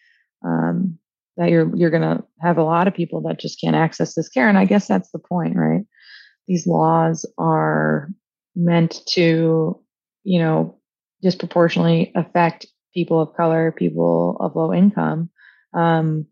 um, 0.45 0.97
that 1.37 1.49
you're 1.49 1.75
you're 1.75 1.89
going 1.89 2.01
to 2.01 2.23
have 2.41 2.57
a 2.57 2.63
lot 2.63 2.87
of 2.87 2.93
people 2.93 3.21
that 3.21 3.39
just 3.39 3.59
can't 3.61 3.75
access 3.75 4.15
this 4.15 4.29
care. 4.29 4.49
And 4.49 4.57
I 4.57 4.65
guess 4.65 4.87
that's 4.87 5.11
the 5.11 5.19
point, 5.19 5.55
right? 5.55 5.85
these 6.47 6.67
laws 6.67 7.25
are 7.37 8.09
meant 8.55 9.01
to, 9.07 9.79
you 10.23 10.39
know, 10.39 10.77
disproportionately 11.21 12.11
affect 12.15 12.67
people 12.93 13.19
of 13.21 13.35
color, 13.35 13.71
people 13.71 14.37
of 14.39 14.55
low 14.55 14.73
income. 14.73 15.29
Um, 15.73 16.27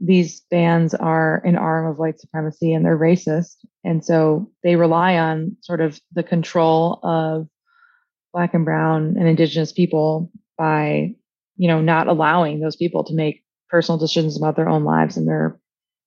these 0.00 0.40
bans 0.50 0.94
are 0.94 1.42
an 1.44 1.56
arm 1.56 1.86
of 1.86 1.98
white 1.98 2.20
supremacy 2.20 2.72
and 2.72 2.84
they're 2.84 2.98
racist. 2.98 3.56
And 3.84 4.04
so 4.04 4.50
they 4.62 4.76
rely 4.76 5.16
on 5.16 5.56
sort 5.62 5.80
of 5.80 6.00
the 6.12 6.22
control 6.22 7.00
of 7.02 7.48
black 8.32 8.52
and 8.52 8.64
brown 8.64 9.16
and 9.18 9.26
indigenous 9.26 9.72
people 9.72 10.30
by, 10.58 11.14
you 11.56 11.68
know, 11.68 11.80
not 11.80 12.08
allowing 12.08 12.60
those 12.60 12.76
people 12.76 13.04
to 13.04 13.14
make 13.14 13.42
personal 13.70 13.98
decisions 13.98 14.36
about 14.36 14.56
their 14.56 14.68
own 14.68 14.84
lives 14.84 15.16
and 15.16 15.26
their 15.26 15.58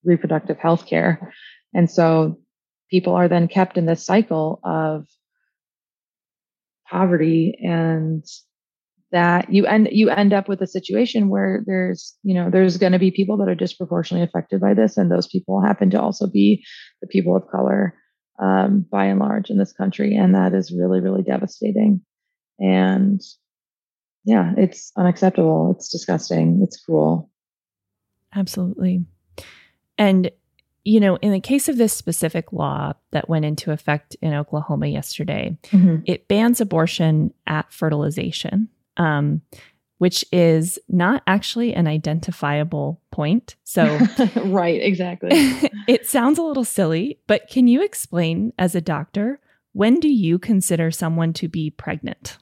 reproductive 0.04 0.58
health 0.58 0.86
care. 0.86 1.34
And 1.74 1.90
so 1.90 2.40
people 2.90 3.16
are 3.16 3.28
then 3.28 3.48
kept 3.48 3.78
in 3.78 3.86
this 3.86 4.06
cycle 4.06 4.60
of 4.64 5.08
poverty 6.88 7.58
and 7.64 8.24
that 9.12 9.52
you 9.52 9.66
end 9.66 9.90
you 9.92 10.10
end 10.10 10.34
up 10.34 10.48
with 10.48 10.62
a 10.62 10.68
situation 10.68 11.30
where 11.30 11.64
there's 11.66 12.16
you 12.24 12.34
know 12.34 12.50
there's 12.50 12.78
going 12.78 12.94
to 12.94 13.00
be 13.00 13.12
people 13.12 13.38
that 13.38 13.50
are 13.50 13.56
disproportionately 13.56 14.24
affected 14.24 14.60
by 14.60 14.74
this 14.74 14.98
and 14.98 15.12
those 15.12 15.28
people 15.28 15.62
happen 15.62 15.90
to 15.90 16.02
also 16.02 16.28
be 16.28 16.64
the 17.02 17.08
people 17.08 17.36
of 17.36 17.48
color 17.50 17.96
um, 18.42 18.86
by 18.92 19.06
and 19.06 19.20
large 19.20 19.50
in 19.50 19.58
this 19.58 19.74
country 19.74 20.16
and 20.16 20.36
that 20.36 20.54
is 20.54 20.72
really 20.72 21.00
really 21.00 21.24
devastating 21.24 22.02
and 22.60 23.22
yeah 24.26 24.54
it's 24.58 24.92
unacceptable 24.98 25.74
it's 25.76 25.90
disgusting 25.90 26.62
it's 26.64 26.80
cruel 26.84 27.30
Absolutely. 28.36 29.06
And, 29.98 30.32
you 30.84 31.00
know, 31.00 31.18
in 31.18 31.32
the 31.32 31.40
case 31.40 31.68
of 31.68 31.78
this 31.78 31.94
specific 31.94 32.54
law 32.54 32.94
that 33.12 33.30
went 33.30 33.46
into 33.46 33.72
effect 33.72 34.16
in 34.22 34.34
Oklahoma 34.34 34.88
yesterday, 34.88 35.58
mm-hmm. 35.68 35.98
it 36.06 36.28
bans 36.28 36.62
abortion 36.62 37.34
at 37.48 37.72
fertilization. 37.72 38.70
Um, 39.00 39.42
which 40.00 40.26
is 40.32 40.80
not 40.88 41.22
actually 41.28 41.74
an 41.74 41.86
identifiable 41.86 43.02
point. 43.12 43.56
So, 43.66 44.00
right, 44.46 44.82
exactly. 44.82 45.30
it 45.88 46.08
sounds 46.08 46.40
a 46.40 46.42
little 46.42 46.64
silly, 46.64 47.20
but 47.28 47.50
can 47.50 47.68
you 47.68 47.84
explain 47.84 48.54
as 48.58 48.76
a 48.76 48.82
doctor 48.82 49.42
when 49.74 50.00
do 50.00 50.08
you 50.08 50.40
consider 50.40 50.90
someone 50.90 51.34
to 51.34 51.48
be 51.48 51.70
pregnant? 51.70 52.38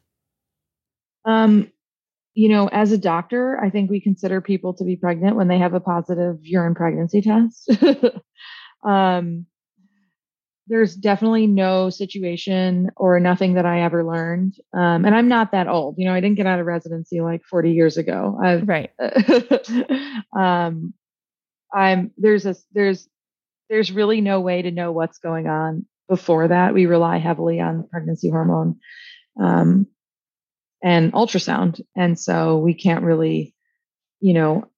Um, 1.26 1.72
you 2.36 2.50
know, 2.50 2.68
as 2.68 2.92
a 2.92 2.98
doctor, 2.98 3.60
I 3.60 3.72
think 3.72 3.90
we 3.90 4.00
consider 4.00 4.40
people 4.40 4.74
to 4.76 4.84
be 4.84 4.96
pregnant 4.96 5.36
when 5.36 5.48
they 5.48 5.58
have 5.58 5.74
a 5.74 5.80
positive 5.80 6.38
urine 6.44 6.76
pregnancy 6.76 7.22
test. 7.22 7.70
um, 8.84 9.48
there's 10.68 10.96
definitely 10.96 11.48
no 11.48 11.90
situation 11.90 12.92
or 12.98 13.20
nothing 13.20 13.54
that 13.54 13.66
I 13.66 13.82
ever 13.82 14.04
learned. 14.04 14.56
Um, 14.74 15.06
and 15.06 15.16
I'm 15.16 15.28
not 15.28 15.52
that 15.52 15.68
old. 15.68 15.96
You 15.98 16.06
know, 16.06 16.14
I 16.14 16.20
didn't 16.20 16.38
get 16.38 16.46
out 16.46 16.60
of 16.60 16.66
residency 16.66 17.22
like 17.22 17.44
40 17.46 17.72
years 17.72 17.98
ago. 17.98 18.38
I've, 18.42 18.68
right. 18.68 18.92
um, 20.38 20.94
I'm 21.74 22.12
there's 22.18 22.46
a 22.46 22.56
there's 22.74 23.08
there's 23.70 23.92
really 23.92 24.22
no 24.22 24.40
way 24.40 24.62
to 24.62 24.72
know 24.72 24.92
what's 24.92 25.20
going 25.20 25.48
on 25.48 25.86
before 26.08 26.48
that. 26.48 26.74
We 26.74 26.86
rely 26.86 27.18
heavily 27.18 27.60
on 27.60 27.88
pregnancy 27.90 28.30
hormone 28.30 28.78
um, 29.42 29.88
and 30.84 31.12
ultrasound, 31.14 31.82
and 31.96 32.18
so 32.18 32.58
we 32.58 32.74
can't 32.74 33.04
really, 33.04 33.54
you 34.22 34.34
know, 34.34 34.70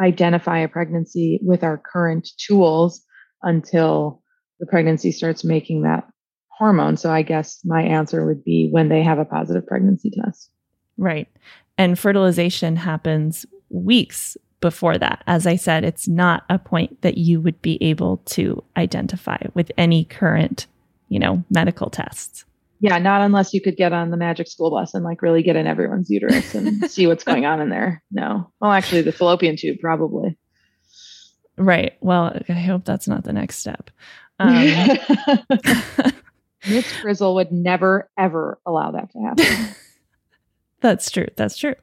identify 0.00 0.60
a 0.60 0.68
pregnancy 0.68 1.38
with 1.42 1.64
our 1.64 1.76
current 1.78 2.28
tools 2.38 3.02
until 3.42 4.22
the 4.60 4.66
pregnancy 4.66 5.12
starts 5.12 5.44
making 5.44 5.82
that 5.82 6.04
hormone. 6.50 6.96
So 6.96 7.10
I 7.10 7.22
guess 7.22 7.60
my 7.64 7.82
answer 7.82 8.26
would 8.26 8.44
be 8.44 8.68
when 8.70 8.88
they 8.88 9.02
have 9.02 9.18
a 9.18 9.24
positive 9.24 9.66
pregnancy 9.66 10.10
test. 10.10 10.50
Right. 10.96 11.28
And 11.76 11.98
fertilization 11.98 12.76
happens 12.76 13.46
weeks 13.70 14.36
before 14.60 14.98
that. 14.98 15.22
As 15.26 15.46
I 15.46 15.56
said, 15.56 15.84
it's 15.84 16.08
not 16.08 16.44
a 16.50 16.58
point 16.58 17.02
that 17.02 17.16
you 17.16 17.40
would 17.40 17.62
be 17.62 17.80
able 17.82 18.18
to 18.26 18.62
identify 18.76 19.38
with 19.54 19.70
any 19.78 20.04
current, 20.04 20.66
you 21.08 21.20
know, 21.20 21.44
medical 21.50 21.90
tests. 21.90 22.44
Yeah, 22.80 22.98
not 22.98 23.22
unless 23.22 23.54
you 23.54 23.60
could 23.60 23.76
get 23.76 23.92
on 23.92 24.10
the 24.10 24.16
magic 24.16 24.48
school 24.48 24.70
bus 24.70 24.94
and 24.94 25.04
like 25.04 25.22
really 25.22 25.42
get 25.42 25.56
in 25.56 25.66
everyone's 25.66 26.10
uterus 26.10 26.54
and 26.54 26.88
see 26.90 27.06
what's 27.06 27.24
going 27.24 27.44
on 27.44 27.60
in 27.60 27.70
there. 27.70 28.02
No. 28.10 28.52
Well, 28.60 28.72
actually, 28.72 29.02
the 29.02 29.12
fallopian 29.12 29.56
tube 29.56 29.78
probably. 29.80 30.36
Right. 31.56 31.94
Well, 32.00 32.40
I 32.48 32.52
hope 32.52 32.84
that's 32.84 33.08
not 33.08 33.24
the 33.24 33.32
next 33.32 33.58
step. 33.58 33.90
Um, 34.38 34.52
Miss 36.68 36.90
Frizzle 37.00 37.34
would 37.36 37.52
never, 37.52 38.10
ever 38.18 38.58
allow 38.66 38.90
that 38.92 39.10
to 39.12 39.18
happen. 39.20 39.74
that's 40.80 41.10
true. 41.10 41.28
That's 41.36 41.56
true. 41.56 41.74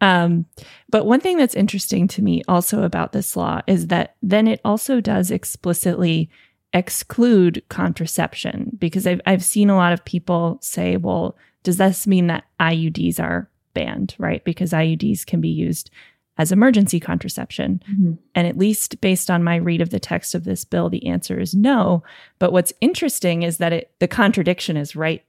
Um, 0.00 0.46
but 0.90 1.06
one 1.06 1.20
thing 1.20 1.36
that's 1.36 1.54
interesting 1.54 2.08
to 2.08 2.22
me 2.22 2.42
also 2.48 2.82
about 2.82 3.12
this 3.12 3.36
law 3.36 3.62
is 3.66 3.88
that 3.88 4.16
then 4.22 4.46
it 4.46 4.60
also 4.64 5.00
does 5.00 5.30
explicitly 5.30 6.30
exclude 6.72 7.62
contraception 7.68 8.70
because 8.78 9.06
I've, 9.06 9.20
I've 9.24 9.44
seen 9.44 9.70
a 9.70 9.76
lot 9.76 9.92
of 9.92 10.04
people 10.04 10.58
say, 10.60 10.96
well, 10.96 11.36
does 11.62 11.78
this 11.78 12.06
mean 12.06 12.26
that 12.26 12.44
IUDs 12.60 13.18
are 13.18 13.48
banned, 13.72 14.14
right? 14.18 14.44
Because 14.44 14.72
IUDs 14.72 15.24
can 15.24 15.40
be 15.40 15.48
used 15.48 15.90
as 16.38 16.52
emergency 16.52 17.00
contraception. 17.00 17.82
Mm-hmm. 17.90 18.12
And 18.34 18.46
at 18.46 18.58
least 18.58 19.00
based 19.00 19.30
on 19.30 19.42
my 19.42 19.56
read 19.56 19.80
of 19.80 19.90
the 19.90 20.00
text 20.00 20.34
of 20.34 20.44
this 20.44 20.64
bill, 20.64 20.90
the 20.90 21.06
answer 21.06 21.40
is 21.40 21.54
no. 21.54 22.02
But 22.38 22.52
what's 22.52 22.72
interesting 22.80 23.42
is 23.42 23.58
that 23.58 23.72
it, 23.72 23.92
the 24.00 24.08
contradiction 24.08 24.76
is 24.76 24.96
right 24.96 25.24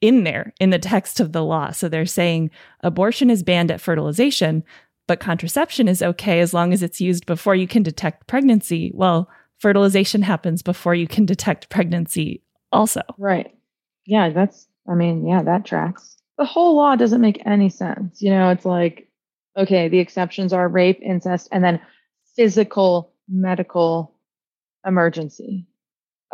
in 0.00 0.24
there 0.24 0.52
in 0.58 0.70
the 0.70 0.78
text 0.78 1.20
of 1.20 1.32
the 1.32 1.44
law. 1.44 1.70
So 1.70 1.88
they're 1.88 2.06
saying 2.06 2.50
abortion 2.80 3.30
is 3.30 3.42
banned 3.42 3.70
at 3.70 3.80
fertilization, 3.80 4.64
but 5.06 5.20
contraception 5.20 5.88
is 5.88 6.02
okay 6.02 6.40
as 6.40 6.52
long 6.52 6.72
as 6.72 6.82
it's 6.82 7.00
used 7.00 7.26
before 7.26 7.54
you 7.54 7.68
can 7.68 7.82
detect 7.82 8.26
pregnancy. 8.26 8.90
Well, 8.94 9.28
fertilization 9.58 10.22
happens 10.22 10.62
before 10.62 10.94
you 10.94 11.06
can 11.06 11.24
detect 11.24 11.68
pregnancy, 11.68 12.42
also. 12.72 13.02
Right. 13.16 13.54
Yeah, 14.04 14.30
that's, 14.30 14.66
I 14.88 14.94
mean, 14.94 15.26
yeah, 15.26 15.42
that 15.42 15.64
tracks. 15.64 16.16
The 16.38 16.44
whole 16.44 16.76
law 16.76 16.96
doesn't 16.96 17.20
make 17.20 17.40
any 17.46 17.68
sense. 17.68 18.20
You 18.20 18.30
know, 18.30 18.50
it's 18.50 18.64
like, 18.66 19.08
okay, 19.56 19.88
the 19.88 19.98
exceptions 19.98 20.52
are 20.52 20.68
rape, 20.68 21.00
incest, 21.02 21.48
and 21.52 21.64
then 21.64 21.80
physical 22.34 23.12
medical 23.28 24.14
emergency. 24.86 25.66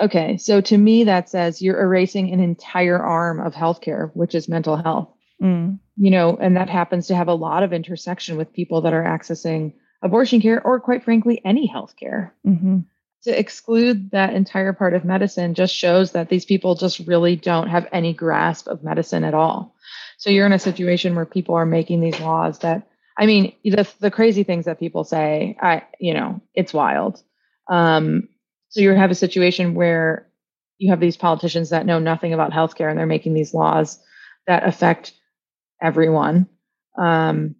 Okay, 0.01 0.37
so 0.37 0.61
to 0.61 0.79
me, 0.79 1.05
that 1.05 1.29
says 1.29 1.61
you're 1.61 1.81
erasing 1.81 2.33
an 2.33 2.41
entire 2.41 2.99
arm 2.99 3.41
of 3.41 3.55
healthcare, 3.55 4.11
which 4.15 4.35
is 4.35 4.49
mental 4.49 4.77
health. 4.77 5.09
Mm. 5.41 5.79
You 5.97 6.11
know, 6.11 6.37
and 6.41 6.57
that 6.57 6.71
happens 6.71 7.07
to 7.09 7.15
have 7.15 7.29
a 7.29 7.35
lot 7.35 7.63
of 7.63 7.73
intersection 7.73 8.37
with 8.37 8.53
people 8.53 8.81
that 8.83 8.95
are 8.95 9.03
accessing 9.03 9.75
abortion 10.03 10.41
care 10.41 10.65
or, 10.65 10.81
quite 10.81 11.05
frankly, 11.05 11.41
any 11.45 11.69
healthcare. 11.69 12.31
Mm-hmm. 12.47 12.79
To 13.25 13.39
exclude 13.39 14.11
that 14.11 14.35
entire 14.35 14.73
part 14.73 14.95
of 14.95 15.05
medicine 15.05 15.55
just 15.55 15.75
shows 15.75 16.13
that 16.13 16.29
these 16.29 16.45
people 16.45 16.75
just 16.75 17.01
really 17.01 17.37
don't 17.37 17.69
have 17.69 17.87
any 17.93 18.13
grasp 18.13 18.67
of 18.67 18.83
medicine 18.83 19.23
at 19.23 19.35
all. 19.35 19.77
So 20.19 20.31
you're 20.31 20.47
in 20.47 20.53
a 20.53 20.59
situation 20.59 21.15
where 21.15 21.27
people 21.27 21.55
are 21.55 21.67
making 21.67 22.01
these 22.01 22.19
laws 22.19 22.59
that 22.61 22.89
I 23.19 23.27
mean, 23.27 23.53
the 23.65 23.89
the 24.01 24.11
crazy 24.11 24.43
things 24.43 24.65
that 24.65 24.81
people 24.81 25.05
say, 25.05 25.57
I 25.61 25.83
you 26.01 26.15
know, 26.15 26.41
it's 26.55 26.75
wild. 26.75 27.23
Um, 27.71 28.29
so 28.69 28.81
you 28.81 28.91
have 28.95 29.11
a 29.11 29.15
situation 29.15 29.75
where 29.75 30.29
you 30.79 30.91
have 30.91 31.01
these 31.01 31.17
politicians 31.17 31.71
that 31.71 31.87
know 31.87 31.99
nothing 31.99 32.33
about 32.33 32.53
healthcare 32.53 32.91
and 32.91 32.99
they're 32.99 33.07
making 33.07 33.35
these 33.35 33.55
laws 33.55 34.01
that 34.47 34.67
affect 34.67 35.13
everyone. 35.81 36.49
Um, 36.99 37.55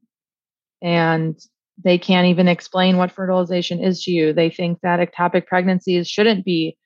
and 0.83 1.39
they 1.83 1.99
can't 1.99 2.27
even 2.27 2.49
explain 2.49 2.97
what 2.97 3.13
fertilization 3.13 3.83
is 3.83 4.03
to 4.05 4.11
you. 4.11 4.33
They 4.33 4.51
think 4.51 4.81
that 4.83 5.01
ectopic 5.01 5.47
pregnancies 5.47 6.09
shouldn't 6.09 6.45
be 6.45 6.77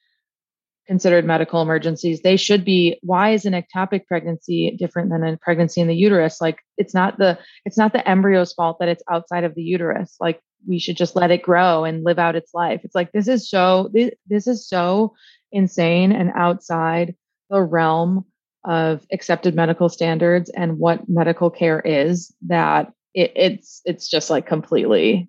considered 0.87 1.25
medical 1.25 1.62
emergencies. 1.62 2.22
They 2.22 2.37
should 2.37 2.64
be. 2.64 2.99
Why 3.03 3.31
is 3.31 3.44
an 3.44 3.53
ectopic 3.53 4.07
pregnancy 4.07 4.77
different 4.79 5.11
than 5.11 5.25
a 5.25 5.37
pregnancy 5.37 5.81
in 5.81 5.88
the 5.88 5.96
uterus? 5.96 6.40
Like 6.40 6.61
it's 6.77 6.94
not 6.94 7.18
the 7.18 7.38
it's 7.64 7.79
not 7.79 7.92
the 7.92 8.07
embryo's 8.09 8.53
fault 8.53 8.79
that 8.81 8.88
it's 8.88 9.03
outside 9.11 9.44
of 9.44 9.55
the 9.55 9.62
uterus. 9.62 10.16
Like 10.20 10.40
we 10.66 10.79
should 10.79 10.96
just 10.96 11.16
let 11.16 11.31
it 11.31 11.42
grow 11.42 11.85
and 11.85 12.05
live 12.05 12.18
out 12.18 12.37
its 12.37 12.55
life. 12.55 12.81
It's 12.85 12.94
like 12.94 13.12
this 13.12 13.29
is 13.29 13.49
so 13.49 13.90
this, 13.92 14.11
this 14.27 14.46
is 14.46 14.68
so 14.68 15.14
insane 15.53 16.12
and 16.12 16.33
outside 16.35 17.14
the 17.51 17.62
realm 17.62 18.25
of 18.64 19.07
accepted 19.12 19.55
medical 19.55 19.88
standards 19.88 20.51
and 20.51 20.79
what 20.79 21.09
medical 21.09 21.51
care 21.51 21.81
is 21.81 22.35
that 22.46 22.92
it, 23.14 23.33
it's 23.37 23.81
it's 23.85 24.09
just 24.09 24.29
like 24.29 24.46
completely 24.46 25.29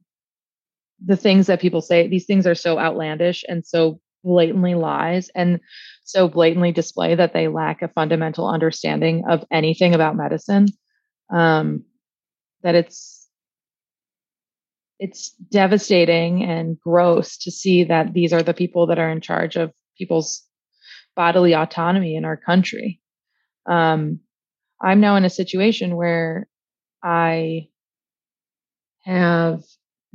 the 1.05 1.15
things 1.15 1.45
that 1.45 1.61
people 1.61 1.81
say 1.81 2.07
these 2.07 2.25
things 2.25 2.47
are 2.47 2.55
so 2.55 2.79
outlandish 2.79 3.45
and 3.47 3.65
so 3.65 3.99
blatantly 4.23 4.75
lies 4.75 5.29
and 5.35 5.59
so 6.03 6.27
blatantly 6.27 6.71
display 6.71 7.15
that 7.15 7.33
they 7.33 7.47
lack 7.47 7.81
a 7.81 7.87
fundamental 7.87 8.47
understanding 8.47 9.23
of 9.29 9.45
anything 9.51 9.93
about 9.93 10.15
medicine 10.15 10.67
um, 11.31 11.83
that 12.63 12.75
it's 12.75 13.27
it's 14.99 15.29
devastating 15.51 16.43
and 16.43 16.79
gross 16.79 17.37
to 17.37 17.51
see 17.51 17.83
that 17.83 18.13
these 18.13 18.33
are 18.33 18.41
the 18.41 18.53
people 18.53 18.87
that 18.87 18.97
are 18.97 19.11
in 19.11 19.21
charge 19.21 19.55
of 19.55 19.71
people's 19.97 20.43
bodily 21.15 21.53
autonomy 21.53 22.15
in 22.15 22.25
our 22.25 22.37
country. 22.37 22.99
Um, 23.67 24.21
i'm 24.81 24.99
now 24.99 25.15
in 25.15 25.25
a 25.25 25.29
situation 25.29 25.95
where 25.95 26.47
i 27.03 27.67
have 29.03 29.63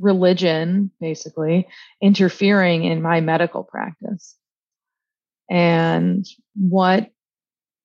religion 0.02 0.90
basically 1.00 1.68
interfering 2.02 2.84
in 2.84 3.00
my 3.00 3.20
medical 3.20 3.62
practice. 3.62 4.36
And 5.48 6.26
what 6.56 7.08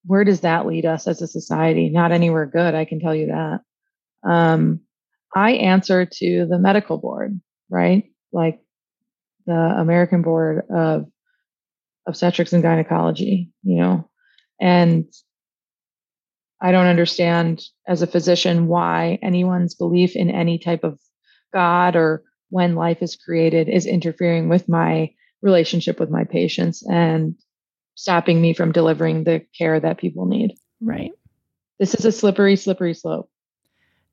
where 0.06 0.24
does 0.24 0.42
that 0.42 0.66
lead 0.66 0.86
us 0.86 1.06
as 1.08 1.22
a 1.22 1.28
society? 1.28 1.90
Not 1.90 2.12
anywhere 2.12 2.46
good 2.46 2.76
i 2.76 2.86
can 2.86 3.00
tell 3.00 3.16
you 3.16 3.28
that. 3.28 3.62
Um, 4.30 4.82
i 5.36 5.52
answer 5.52 6.06
to 6.06 6.46
the 6.50 6.60
medical 6.60 6.98
board 6.98 7.40
right? 7.70 8.06
Like 8.32 8.60
the 9.46 9.54
american 9.54 10.22
board 10.22 10.66
of 10.74 11.06
obstetrics 12.08 12.54
and 12.54 12.64
gynecology 12.64 13.52
you 13.64 13.78
know? 13.78 14.10
And 14.60 15.06
i 16.62 16.72
don't 16.72 16.88
understand 16.88 17.62
as 17.88 18.02
a 18.02 18.08
physician 18.08 18.68
why 18.68 19.20
anyone's 19.22 19.76
belief 19.76 20.16
in 20.16 20.32
any 20.32 20.58
type 20.58 20.84
of 20.84 21.00
God 21.54 21.96
or 21.96 22.24
when 22.50 22.76
life 22.76 23.02
is 23.02 23.16
created 23.16 23.70
is 23.70 23.86
interfering 23.86 24.50
with 24.50 24.70
my 24.70 25.12
relationship 25.42 26.00
with 26.00 26.10
my 26.10 26.24
patients 26.24 26.84
and 26.88 27.36
stopping 27.96 28.42
me 28.42 28.54
from 28.54 28.72
delivering 28.72 29.24
the 29.24 29.46
care 29.58 29.80
that 29.80 29.98
people 29.98 30.26
need. 30.26 30.54
Right. 30.82 31.12
This 31.80 31.94
is 31.94 32.06
a 32.06 32.12
slippery, 32.12 32.56
slippery 32.56 32.94
slope. 32.94 33.30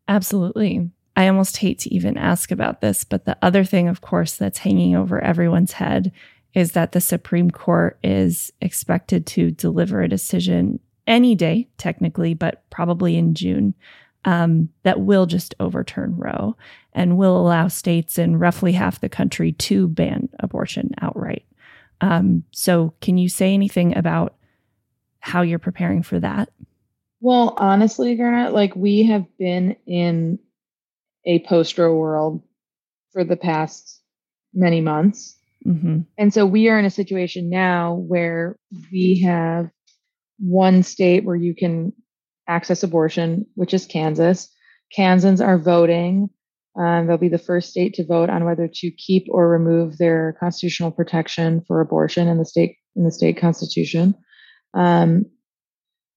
Absolutely. 0.09 0.91
I 1.17 1.29
almost 1.29 1.59
hate 1.59 1.79
to 1.81 1.95
even 1.95 2.19
ask 2.19 2.51
about 2.51 2.81
this, 2.81 3.05
but 3.05 3.25
the 3.25 3.39
other 3.41 3.65
thing, 3.65 3.89
of 3.89 4.01
course, 4.01 4.37
that's 4.37 4.59
hanging 4.59 4.97
over 4.97 5.23
everyone's 5.23 5.73
head 5.73 6.13
is 6.55 6.73
that 6.73 6.93
the 6.93 7.01
Supreme 7.01 7.51
Court 7.51 7.99
is 8.03 8.53
expected 8.61 9.27
to 9.27 9.51
deliver 9.51 10.03
a 10.03 10.09
decision 10.09 10.81
any 11.07 11.35
day, 11.35 11.69
technically, 11.79 12.35
but 12.35 12.69
probably 12.71 13.17
in 13.17 13.35
June, 13.35 13.75
um, 14.25 14.69
that 14.83 15.01
will 15.01 15.27
just 15.27 15.55
overturn 15.61 16.17
Roe 16.17 16.57
and 16.93 17.17
will 17.17 17.37
allow 17.37 17.69
states 17.69 18.19
in 18.19 18.39
roughly 18.39 18.73
half 18.73 19.01
the 19.01 19.09
country 19.09 19.53
to 19.53 19.89
ban 19.89 20.29
abortion 20.41 20.91
outright. 21.01 21.45
Um, 22.01 22.45
so, 22.51 22.95
can 23.01 23.19
you 23.19 23.29
say 23.29 23.55
anything 23.55 23.97
about 23.97 24.35
how 25.21 25.43
you're 25.43 25.59
preparing 25.59 26.03
for 26.03 26.21
that? 26.21 26.51
Well, 27.21 27.55
honestly, 27.57 28.15
Garnet, 28.17 28.53
like 28.53 28.77
we 28.77 29.05
have 29.05 29.25
been 29.39 29.77
in 29.87 30.39
a 31.25 31.39
post 31.41 31.79
Roe 31.79 31.95
world 31.95 32.43
for 33.13 33.25
the 33.25 33.37
past 33.37 34.03
many 34.53 34.81
months. 34.81 35.37
Mm-hmm. 35.67 36.01
And 36.19 36.35
so 36.35 36.45
we 36.45 36.69
are 36.69 36.79
in 36.79 36.85
a 36.85 36.91
situation 36.91 37.49
now 37.49 37.95
where 37.95 38.59
we 38.93 39.23
have 39.23 39.71
one 40.39 40.83
state 40.83 41.25
where 41.25 41.37
you 41.37 41.55
can 41.55 41.93
access 42.49 42.83
abortion, 42.83 43.47
which 43.55 43.75
is 43.75 43.87
Kansas. 43.87 44.49
Kansans 44.95 45.41
are 45.41 45.59
voting. 45.59 46.29
Um, 46.77 47.07
they'll 47.07 47.19
be 47.19 47.29
the 47.29 47.39
first 47.39 47.71
state 47.71 47.95
to 47.95 48.07
vote 48.07 48.31
on 48.31 48.45
whether 48.45 48.69
to 48.69 48.91
keep 48.91 49.27
or 49.31 49.49
remove 49.49 49.99
their 49.99 50.37
constitutional 50.41 50.91
protection 50.91 51.63
for 51.67 51.81
abortion 51.81 52.29
in 52.29 52.39
the 52.39 52.45
state 52.45 52.77
in 52.97 53.05
the 53.05 53.13
state 53.13 53.37
constitution, 53.37 54.15
um, 54.73 55.27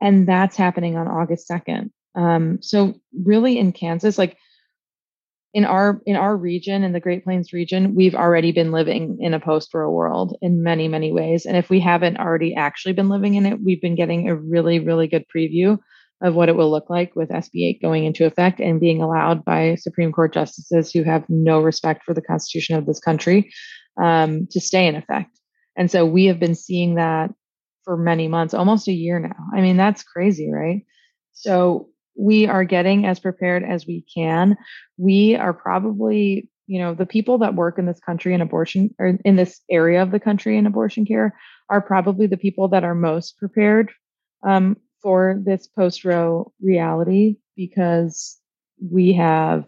and 0.01 0.27
that's 0.27 0.55
happening 0.55 0.95
on 0.95 1.07
August 1.07 1.47
second. 1.47 1.91
Um, 2.15 2.59
so 2.61 2.95
really, 3.23 3.59
in 3.59 3.71
Kansas, 3.71 4.17
like 4.17 4.37
in 5.53 5.65
our 5.65 6.01
in 6.05 6.15
our 6.15 6.35
region 6.35 6.83
in 6.83 6.91
the 6.91 6.99
great 6.99 7.23
plains 7.23 7.53
region 7.53 7.95
we've 7.95 8.13
already 8.13 8.51
been 8.51 8.71
living 8.71 9.17
in 9.19 9.33
a 9.33 9.39
post-Roe 9.39 9.89
world 9.89 10.37
in 10.41 10.61
many 10.61 10.87
many 10.87 11.11
ways 11.11 11.45
and 11.45 11.55
if 11.57 11.69
we 11.69 11.79
haven't 11.79 12.17
already 12.17 12.53
actually 12.53 12.93
been 12.93 13.09
living 13.09 13.35
in 13.35 13.45
it 13.45 13.59
we've 13.63 13.81
been 13.81 13.95
getting 13.95 14.27
a 14.27 14.35
really 14.35 14.79
really 14.79 15.07
good 15.07 15.25
preview 15.35 15.77
of 16.21 16.33
what 16.33 16.49
it 16.49 16.55
will 16.55 16.71
look 16.71 16.89
like 16.89 17.15
with 17.15 17.29
SB 17.29 17.69
8 17.69 17.81
going 17.81 18.05
into 18.05 18.25
effect 18.25 18.59
and 18.59 18.79
being 18.79 19.01
allowed 19.01 19.45
by 19.45 19.75
Supreme 19.75 20.11
Court 20.11 20.33
justices 20.33 20.91
who 20.91 21.03
have 21.03 21.23
no 21.29 21.61
respect 21.61 22.03
for 22.03 22.13
the 22.13 22.21
Constitution 22.21 22.75
of 22.75 22.85
this 22.85 22.99
country 22.99 23.51
um, 24.01 24.47
to 24.51 24.59
stay 24.59 24.87
in 24.87 24.95
effect. 24.95 25.37
And 25.75 25.91
so 25.91 26.05
we 26.05 26.25
have 26.25 26.39
been 26.39 26.55
seeing 26.55 26.95
that 26.95 27.31
for 27.83 27.97
many 27.97 28.27
months, 28.27 28.53
almost 28.53 28.87
a 28.87 28.93
year 28.93 29.19
now. 29.19 29.35
I 29.53 29.61
mean, 29.61 29.77
that's 29.77 30.03
crazy, 30.03 30.51
right? 30.51 30.85
So 31.33 31.89
we 32.17 32.47
are 32.47 32.63
getting 32.63 33.05
as 33.05 33.19
prepared 33.19 33.63
as 33.63 33.85
we 33.85 34.03
can. 34.13 34.57
We 34.97 35.35
are 35.35 35.53
probably, 35.53 36.49
you 36.65 36.79
know, 36.79 36.95
the 36.95 37.05
people 37.05 37.37
that 37.39 37.53
work 37.53 37.77
in 37.77 37.85
this 37.85 37.99
country 37.99 38.33
in 38.33 38.41
abortion 38.41 38.93
or 38.99 39.19
in 39.23 39.35
this 39.35 39.61
area 39.69 40.01
of 40.01 40.11
the 40.11 40.19
country 40.19 40.57
in 40.57 40.65
abortion 40.65 41.05
care 41.05 41.37
are 41.69 41.81
probably 41.81 42.25
the 42.25 42.37
people 42.37 42.69
that 42.69 42.83
are 42.83 42.95
most 42.95 43.37
prepared 43.37 43.91
um, 44.45 44.77
for 45.01 45.39
this 45.43 45.67
post 45.67 46.05
Roe 46.05 46.51
reality 46.61 47.37
because 47.55 48.37
we 48.81 49.13
have 49.13 49.65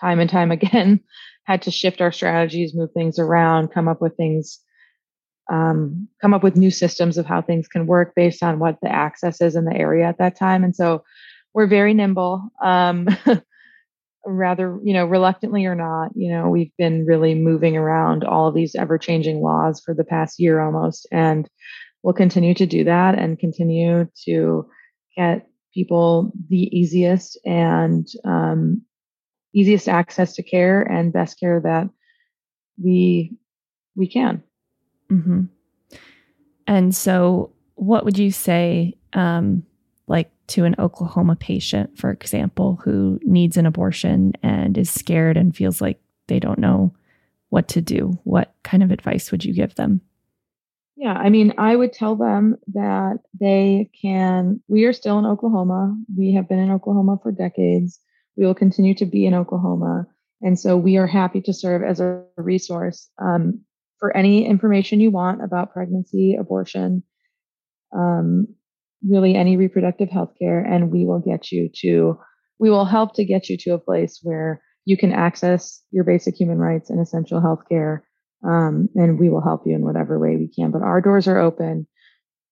time 0.00 0.20
and 0.20 0.30
time 0.30 0.50
again 0.50 1.00
had 1.44 1.62
to 1.62 1.70
shift 1.70 2.00
our 2.00 2.12
strategies, 2.12 2.74
move 2.74 2.92
things 2.92 3.18
around, 3.18 3.72
come 3.72 3.88
up 3.88 4.00
with 4.00 4.16
things 4.16 4.60
um, 5.50 6.08
come 6.20 6.32
up 6.32 6.44
with 6.44 6.54
new 6.54 6.70
systems 6.70 7.18
of 7.18 7.26
how 7.26 7.42
things 7.42 7.66
can 7.66 7.86
work 7.86 8.12
based 8.14 8.40
on 8.40 8.60
what 8.60 8.78
the 8.82 8.88
access 8.88 9.40
is 9.40 9.56
in 9.56 9.64
the 9.64 9.74
area 9.74 10.06
at 10.06 10.18
that 10.18 10.38
time. 10.38 10.62
And 10.62 10.76
so 10.76 11.02
we're 11.54 11.66
very 11.66 11.92
nimble 11.92 12.48
um, 12.62 13.08
rather 14.26 14.78
you 14.84 14.92
know 14.92 15.06
reluctantly 15.06 15.64
or 15.64 15.74
not 15.74 16.10
you 16.14 16.30
know 16.30 16.48
we've 16.48 16.72
been 16.76 17.06
really 17.06 17.34
moving 17.34 17.76
around 17.76 18.22
all 18.22 18.46
of 18.46 18.54
these 18.54 18.74
ever 18.74 18.98
changing 18.98 19.40
laws 19.40 19.80
for 19.80 19.94
the 19.94 20.04
past 20.04 20.38
year 20.38 20.60
almost 20.60 21.08
and 21.10 21.48
we'll 22.02 22.14
continue 22.14 22.54
to 22.54 22.66
do 22.66 22.84
that 22.84 23.18
and 23.18 23.38
continue 23.38 24.06
to 24.24 24.68
get 25.16 25.46
people 25.74 26.32
the 26.48 26.68
easiest 26.76 27.38
and 27.44 28.06
um, 28.24 28.82
easiest 29.54 29.88
access 29.88 30.34
to 30.34 30.42
care 30.42 30.82
and 30.82 31.12
best 31.12 31.38
care 31.38 31.60
that 31.60 31.88
we 32.82 33.36
we 33.96 34.08
can 34.08 34.42
mm-hmm. 35.10 35.42
and 36.66 36.94
so 36.94 37.52
what 37.74 38.04
would 38.04 38.18
you 38.18 38.30
say 38.30 38.94
um, 39.12 39.64
like 40.06 40.30
to 40.48 40.64
an 40.64 40.74
Oklahoma 40.78 41.36
patient, 41.36 41.96
for 41.96 42.10
example, 42.10 42.80
who 42.84 43.18
needs 43.22 43.56
an 43.56 43.66
abortion 43.66 44.32
and 44.42 44.76
is 44.76 44.90
scared 44.90 45.36
and 45.36 45.56
feels 45.56 45.80
like 45.80 46.00
they 46.26 46.40
don't 46.40 46.58
know 46.58 46.92
what 47.48 47.68
to 47.68 47.80
do, 47.80 48.18
what 48.24 48.54
kind 48.62 48.82
of 48.82 48.90
advice 48.90 49.30
would 49.30 49.44
you 49.44 49.54
give 49.54 49.76
them? 49.76 50.00
Yeah, 51.00 51.14
I 51.14 51.30
mean, 51.30 51.54
I 51.56 51.74
would 51.74 51.94
tell 51.94 52.14
them 52.14 52.58
that 52.74 53.20
they 53.40 53.90
can. 54.02 54.60
We 54.68 54.84
are 54.84 54.92
still 54.92 55.18
in 55.18 55.24
Oklahoma. 55.24 55.96
We 56.14 56.34
have 56.34 56.46
been 56.46 56.58
in 56.58 56.70
Oklahoma 56.70 57.18
for 57.22 57.32
decades. 57.32 57.98
We 58.36 58.44
will 58.44 58.54
continue 58.54 58.94
to 58.96 59.06
be 59.06 59.24
in 59.24 59.32
Oklahoma. 59.32 60.06
And 60.42 60.60
so 60.60 60.76
we 60.76 60.98
are 60.98 61.06
happy 61.06 61.40
to 61.40 61.54
serve 61.54 61.82
as 61.82 62.00
a 62.00 62.22
resource 62.36 63.08
um, 63.18 63.62
for 63.98 64.14
any 64.14 64.44
information 64.44 65.00
you 65.00 65.10
want 65.10 65.42
about 65.42 65.72
pregnancy, 65.72 66.36
abortion, 66.38 67.02
um, 67.96 68.46
really 69.02 69.36
any 69.36 69.56
reproductive 69.56 70.10
health 70.10 70.34
care, 70.38 70.60
and 70.60 70.90
we 70.92 71.06
will 71.06 71.20
get 71.20 71.50
you 71.50 71.70
to, 71.76 72.18
we 72.58 72.68
will 72.68 72.84
help 72.84 73.14
to 73.14 73.24
get 73.24 73.48
you 73.48 73.56
to 73.56 73.70
a 73.70 73.78
place 73.78 74.20
where 74.22 74.60
you 74.84 74.98
can 74.98 75.12
access 75.12 75.82
your 75.92 76.04
basic 76.04 76.34
human 76.38 76.58
rights 76.58 76.90
and 76.90 77.00
essential 77.00 77.40
health 77.40 77.62
care. 77.70 78.04
Um, 78.42 78.88
and 78.94 79.18
we 79.18 79.28
will 79.28 79.42
help 79.42 79.62
you 79.66 79.74
in 79.74 79.84
whatever 79.84 80.18
way 80.18 80.36
we 80.36 80.48
can. 80.48 80.70
But 80.70 80.82
our 80.82 81.00
doors 81.00 81.28
are 81.28 81.38
open. 81.38 81.86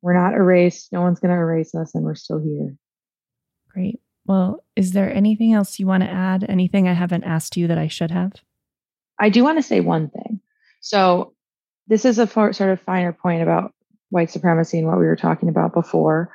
We're 0.03 0.15
not 0.15 0.35
erased. 0.35 0.93
No 0.93 1.01
one's 1.01 1.19
going 1.19 1.35
to 1.35 1.41
erase 1.41 1.75
us, 1.75 1.95
and 1.95 2.05
we're 2.05 2.15
still 2.15 2.41
here. 2.41 2.77
Great. 3.71 4.01
Well, 4.27 4.63
is 4.77 4.93
there 4.93 5.13
anything 5.13 5.55
else 5.55 5.79
you 5.79 5.87
want 5.87 6.03
to 6.03 6.11
add? 6.11 6.45
Anything 6.49 6.87
I 6.87 6.93
haven't 6.93 7.25
asked 7.25 7.57
you 7.57 7.67
that 7.69 7.79
I 7.79 7.89
should 7.89 8.11
have? 8.11 8.33
I 9.19 9.31
do 9.31 9.43
want 9.43 9.59
to 9.59 9.63
say 9.63 9.81
one 9.81 10.11
thing. 10.11 10.41
So, 10.81 11.35
this 11.89 12.05
is 12.05 12.19
a 12.19 12.27
sort 12.27 12.61
of 12.61 12.81
finer 12.83 13.13
point 13.13 13.43
about 13.43 13.73
white 14.11 14.31
supremacy 14.31 14.79
and 14.79 14.87
what 14.87 14.99
we 14.99 15.07
were 15.07 15.17
talking 15.17 15.49
about 15.49 15.73
before. 15.73 16.33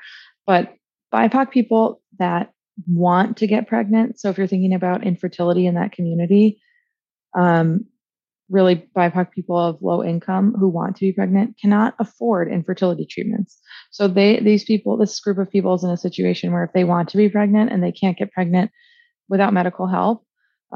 But 0.48 0.74
BIPOC 1.14 1.52
people 1.52 2.02
that 2.18 2.52
want 2.88 3.38
to 3.38 3.48
get 3.48 3.68
pregnant, 3.68 4.20
so 4.20 4.30
if 4.30 4.38
you're 4.38 4.48
thinking 4.48 4.74
about 4.74 5.06
infertility 5.06 5.68
in 5.68 5.76
that 5.76 5.92
community, 5.92 6.60
um, 7.36 7.86
really 8.50 8.88
BIPOC 8.96 9.32
people 9.32 9.58
of 9.58 9.82
low 9.82 10.04
income 10.04 10.54
who 10.58 10.70
want 10.70 10.96
to 10.98 11.06
be 11.06 11.14
pregnant 11.14 11.58
cannot 11.60 11.96
afford 12.00 12.52
infertility 12.52 13.06
treatments. 13.06 13.60
So 13.92 14.08
they 14.08 14.40
these 14.40 14.64
people, 14.64 14.98
this 14.98 15.20
group 15.20 15.38
of 15.38 15.50
people 15.50 15.74
is 15.76 15.84
in 15.84 15.90
a 15.90 15.98
situation 15.98 16.52
where 16.52 16.64
if 16.64 16.74
they 16.74 16.84
want 16.84 17.10
to 17.10 17.18
be 17.18 17.30
pregnant 17.30 17.72
and 17.72 17.82
they 17.84 17.92
can't 17.92 18.18
get 18.18 18.32
pregnant 18.32 18.72
without 19.30 19.54
medical 19.54 19.88
help, 19.88 20.26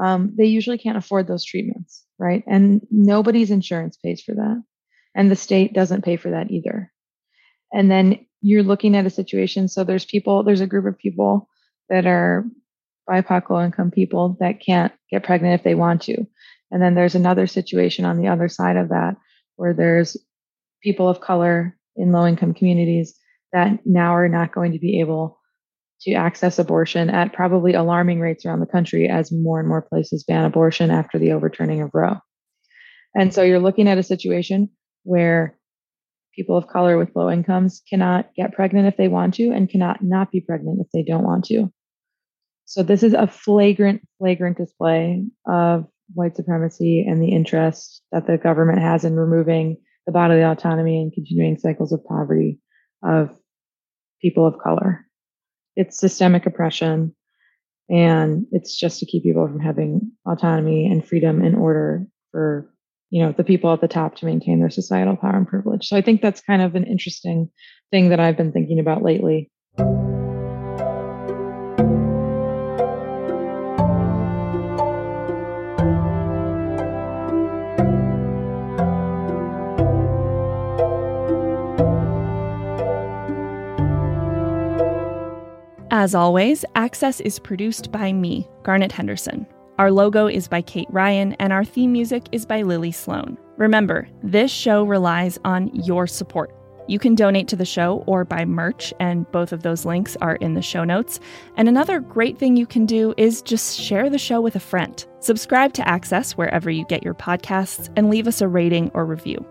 um, 0.00 0.34
they 0.36 0.46
usually 0.46 0.78
can't 0.78 0.96
afford 0.96 1.28
those 1.28 1.44
treatments, 1.44 2.04
right? 2.18 2.42
And 2.46 2.86
nobody's 2.90 3.50
insurance 3.50 3.96
pays 3.96 4.22
for 4.22 4.34
that 4.34 4.62
and 5.18 5.30
the 5.30 5.36
state 5.36 5.74
doesn't 5.74 6.04
pay 6.04 6.16
for 6.16 6.30
that 6.30 6.50
either. 6.50 6.92
And 7.72 7.90
then 7.90 8.24
you're 8.40 8.62
looking 8.62 8.96
at 8.96 9.04
a 9.04 9.10
situation. 9.10 9.68
So 9.68 9.82
there's 9.82 10.04
people, 10.04 10.44
there's 10.44 10.60
a 10.60 10.66
group 10.66 10.86
of 10.86 10.96
people 10.96 11.48
that 11.88 12.06
are 12.06 12.44
BIPOC 13.10 13.50
low 13.50 13.64
income 13.64 13.90
people 13.90 14.36
that 14.38 14.60
can't 14.64 14.92
get 15.10 15.24
pregnant 15.24 15.58
if 15.58 15.64
they 15.64 15.74
want 15.74 16.02
to. 16.02 16.24
And 16.70 16.82
then 16.82 16.94
there's 16.94 17.14
another 17.14 17.46
situation 17.46 18.04
on 18.04 18.20
the 18.20 18.28
other 18.28 18.48
side 18.48 18.76
of 18.76 18.90
that 18.90 19.16
where 19.56 19.74
there's 19.74 20.16
people 20.82 21.08
of 21.08 21.20
color 21.20 21.76
in 21.96 22.12
low 22.12 22.26
income 22.26 22.54
communities 22.54 23.18
that 23.52 23.80
now 23.84 24.14
are 24.14 24.28
not 24.28 24.52
going 24.52 24.72
to 24.72 24.78
be 24.78 25.00
able 25.00 25.38
to 26.02 26.12
access 26.12 26.58
abortion 26.58 27.10
at 27.10 27.32
probably 27.32 27.74
alarming 27.74 28.20
rates 28.20 28.46
around 28.46 28.60
the 28.60 28.66
country 28.66 29.08
as 29.08 29.32
more 29.32 29.58
and 29.58 29.68
more 29.68 29.82
places 29.82 30.22
ban 30.22 30.44
abortion 30.44 30.90
after 30.90 31.18
the 31.18 31.32
overturning 31.32 31.80
of 31.80 31.90
Roe. 31.92 32.16
And 33.14 33.34
so 33.34 33.42
you're 33.42 33.58
looking 33.58 33.88
at 33.88 33.98
a 33.98 34.02
situation 34.02 34.70
where 35.02 35.58
people 36.34 36.56
of 36.56 36.68
color 36.68 36.98
with 36.98 37.16
low 37.16 37.30
incomes 37.30 37.82
cannot 37.88 38.32
get 38.36 38.52
pregnant 38.52 38.86
if 38.86 38.96
they 38.96 39.08
want 39.08 39.34
to 39.34 39.50
and 39.50 39.68
cannot 39.68 40.02
not 40.02 40.30
be 40.30 40.40
pregnant 40.40 40.80
if 40.80 40.86
they 40.92 41.02
don't 41.02 41.24
want 41.24 41.46
to. 41.46 41.72
So 42.64 42.82
this 42.82 43.02
is 43.02 43.14
a 43.14 43.26
flagrant, 43.26 44.06
flagrant 44.18 44.58
display 44.58 45.24
of 45.48 45.86
white 46.14 46.36
supremacy 46.36 47.04
and 47.06 47.22
the 47.22 47.32
interest 47.32 48.02
that 48.12 48.26
the 48.26 48.38
government 48.38 48.80
has 48.80 49.04
in 49.04 49.16
removing 49.16 49.76
the 50.06 50.12
bodily 50.12 50.42
autonomy 50.42 51.00
and 51.00 51.12
continuing 51.12 51.58
cycles 51.58 51.92
of 51.92 52.04
poverty 52.04 52.58
of 53.02 53.30
people 54.20 54.46
of 54.46 54.58
color. 54.58 55.06
It's 55.76 55.98
systemic 55.98 56.46
oppression, 56.46 57.14
and 57.88 58.46
it's 58.50 58.76
just 58.76 59.00
to 59.00 59.06
keep 59.06 59.22
people 59.22 59.46
from 59.46 59.60
having 59.60 60.12
autonomy 60.26 60.86
and 60.86 61.06
freedom 61.06 61.44
in 61.44 61.54
order 61.54 62.06
for 62.32 62.72
you 63.10 63.22
know 63.22 63.32
the 63.32 63.44
people 63.44 63.72
at 63.72 63.80
the 63.80 63.88
top 63.88 64.16
to 64.16 64.26
maintain 64.26 64.60
their 64.60 64.70
societal 64.70 65.16
power 65.16 65.36
and 65.36 65.48
privilege 65.48 65.86
so 65.86 65.96
i 65.96 66.02
think 66.02 66.20
that's 66.20 66.42
kind 66.42 66.60
of 66.60 66.74
an 66.74 66.84
interesting 66.84 67.48
thing 67.90 68.10
that 68.10 68.20
i've 68.20 68.36
been 68.36 68.52
thinking 68.52 68.78
about 68.78 69.02
lately 69.02 69.50
As 85.98 86.14
always, 86.14 86.64
Access 86.76 87.18
is 87.18 87.40
produced 87.40 87.90
by 87.90 88.12
me, 88.12 88.48
Garnet 88.62 88.92
Henderson. 88.92 89.44
Our 89.80 89.90
logo 89.90 90.28
is 90.28 90.46
by 90.46 90.62
Kate 90.62 90.86
Ryan, 90.90 91.32
and 91.40 91.52
our 91.52 91.64
theme 91.64 91.90
music 91.90 92.28
is 92.30 92.46
by 92.46 92.62
Lily 92.62 92.92
Sloan. 92.92 93.36
Remember, 93.56 94.08
this 94.22 94.52
show 94.52 94.84
relies 94.84 95.40
on 95.44 95.74
your 95.74 96.06
support. 96.06 96.54
You 96.86 97.00
can 97.00 97.16
donate 97.16 97.48
to 97.48 97.56
the 97.56 97.64
show 97.64 98.04
or 98.06 98.24
buy 98.24 98.44
merch, 98.44 98.94
and 99.00 99.28
both 99.32 99.52
of 99.52 99.64
those 99.64 99.84
links 99.84 100.16
are 100.20 100.36
in 100.36 100.54
the 100.54 100.62
show 100.62 100.84
notes. 100.84 101.18
And 101.56 101.68
another 101.68 101.98
great 101.98 102.38
thing 102.38 102.56
you 102.56 102.64
can 102.64 102.86
do 102.86 103.12
is 103.16 103.42
just 103.42 103.76
share 103.76 104.08
the 104.08 104.18
show 104.18 104.40
with 104.40 104.54
a 104.54 104.60
friend. 104.60 105.04
Subscribe 105.20 105.72
to 105.74 105.88
Access 105.88 106.32
wherever 106.36 106.70
you 106.70 106.84
get 106.86 107.02
your 107.02 107.14
podcasts 107.14 107.90
and 107.96 108.10
leave 108.10 108.28
us 108.28 108.40
a 108.40 108.48
rating 108.48 108.90
or 108.94 109.04
review. 109.04 109.44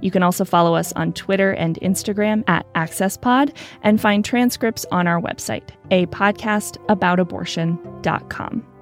You 0.00 0.10
can 0.10 0.22
also 0.22 0.44
follow 0.44 0.74
us 0.74 0.92
on 0.92 1.12
Twitter 1.12 1.52
and 1.52 1.78
Instagram 1.80 2.44
at 2.46 2.70
AccessPod 2.74 3.54
and 3.82 4.00
find 4.00 4.24
transcripts 4.24 4.84
on 4.92 5.06
our 5.06 5.20
website, 5.20 5.70
a 5.90 6.06
podcast 6.06 6.78
about 6.90 7.20
abortion.com. 7.20 8.73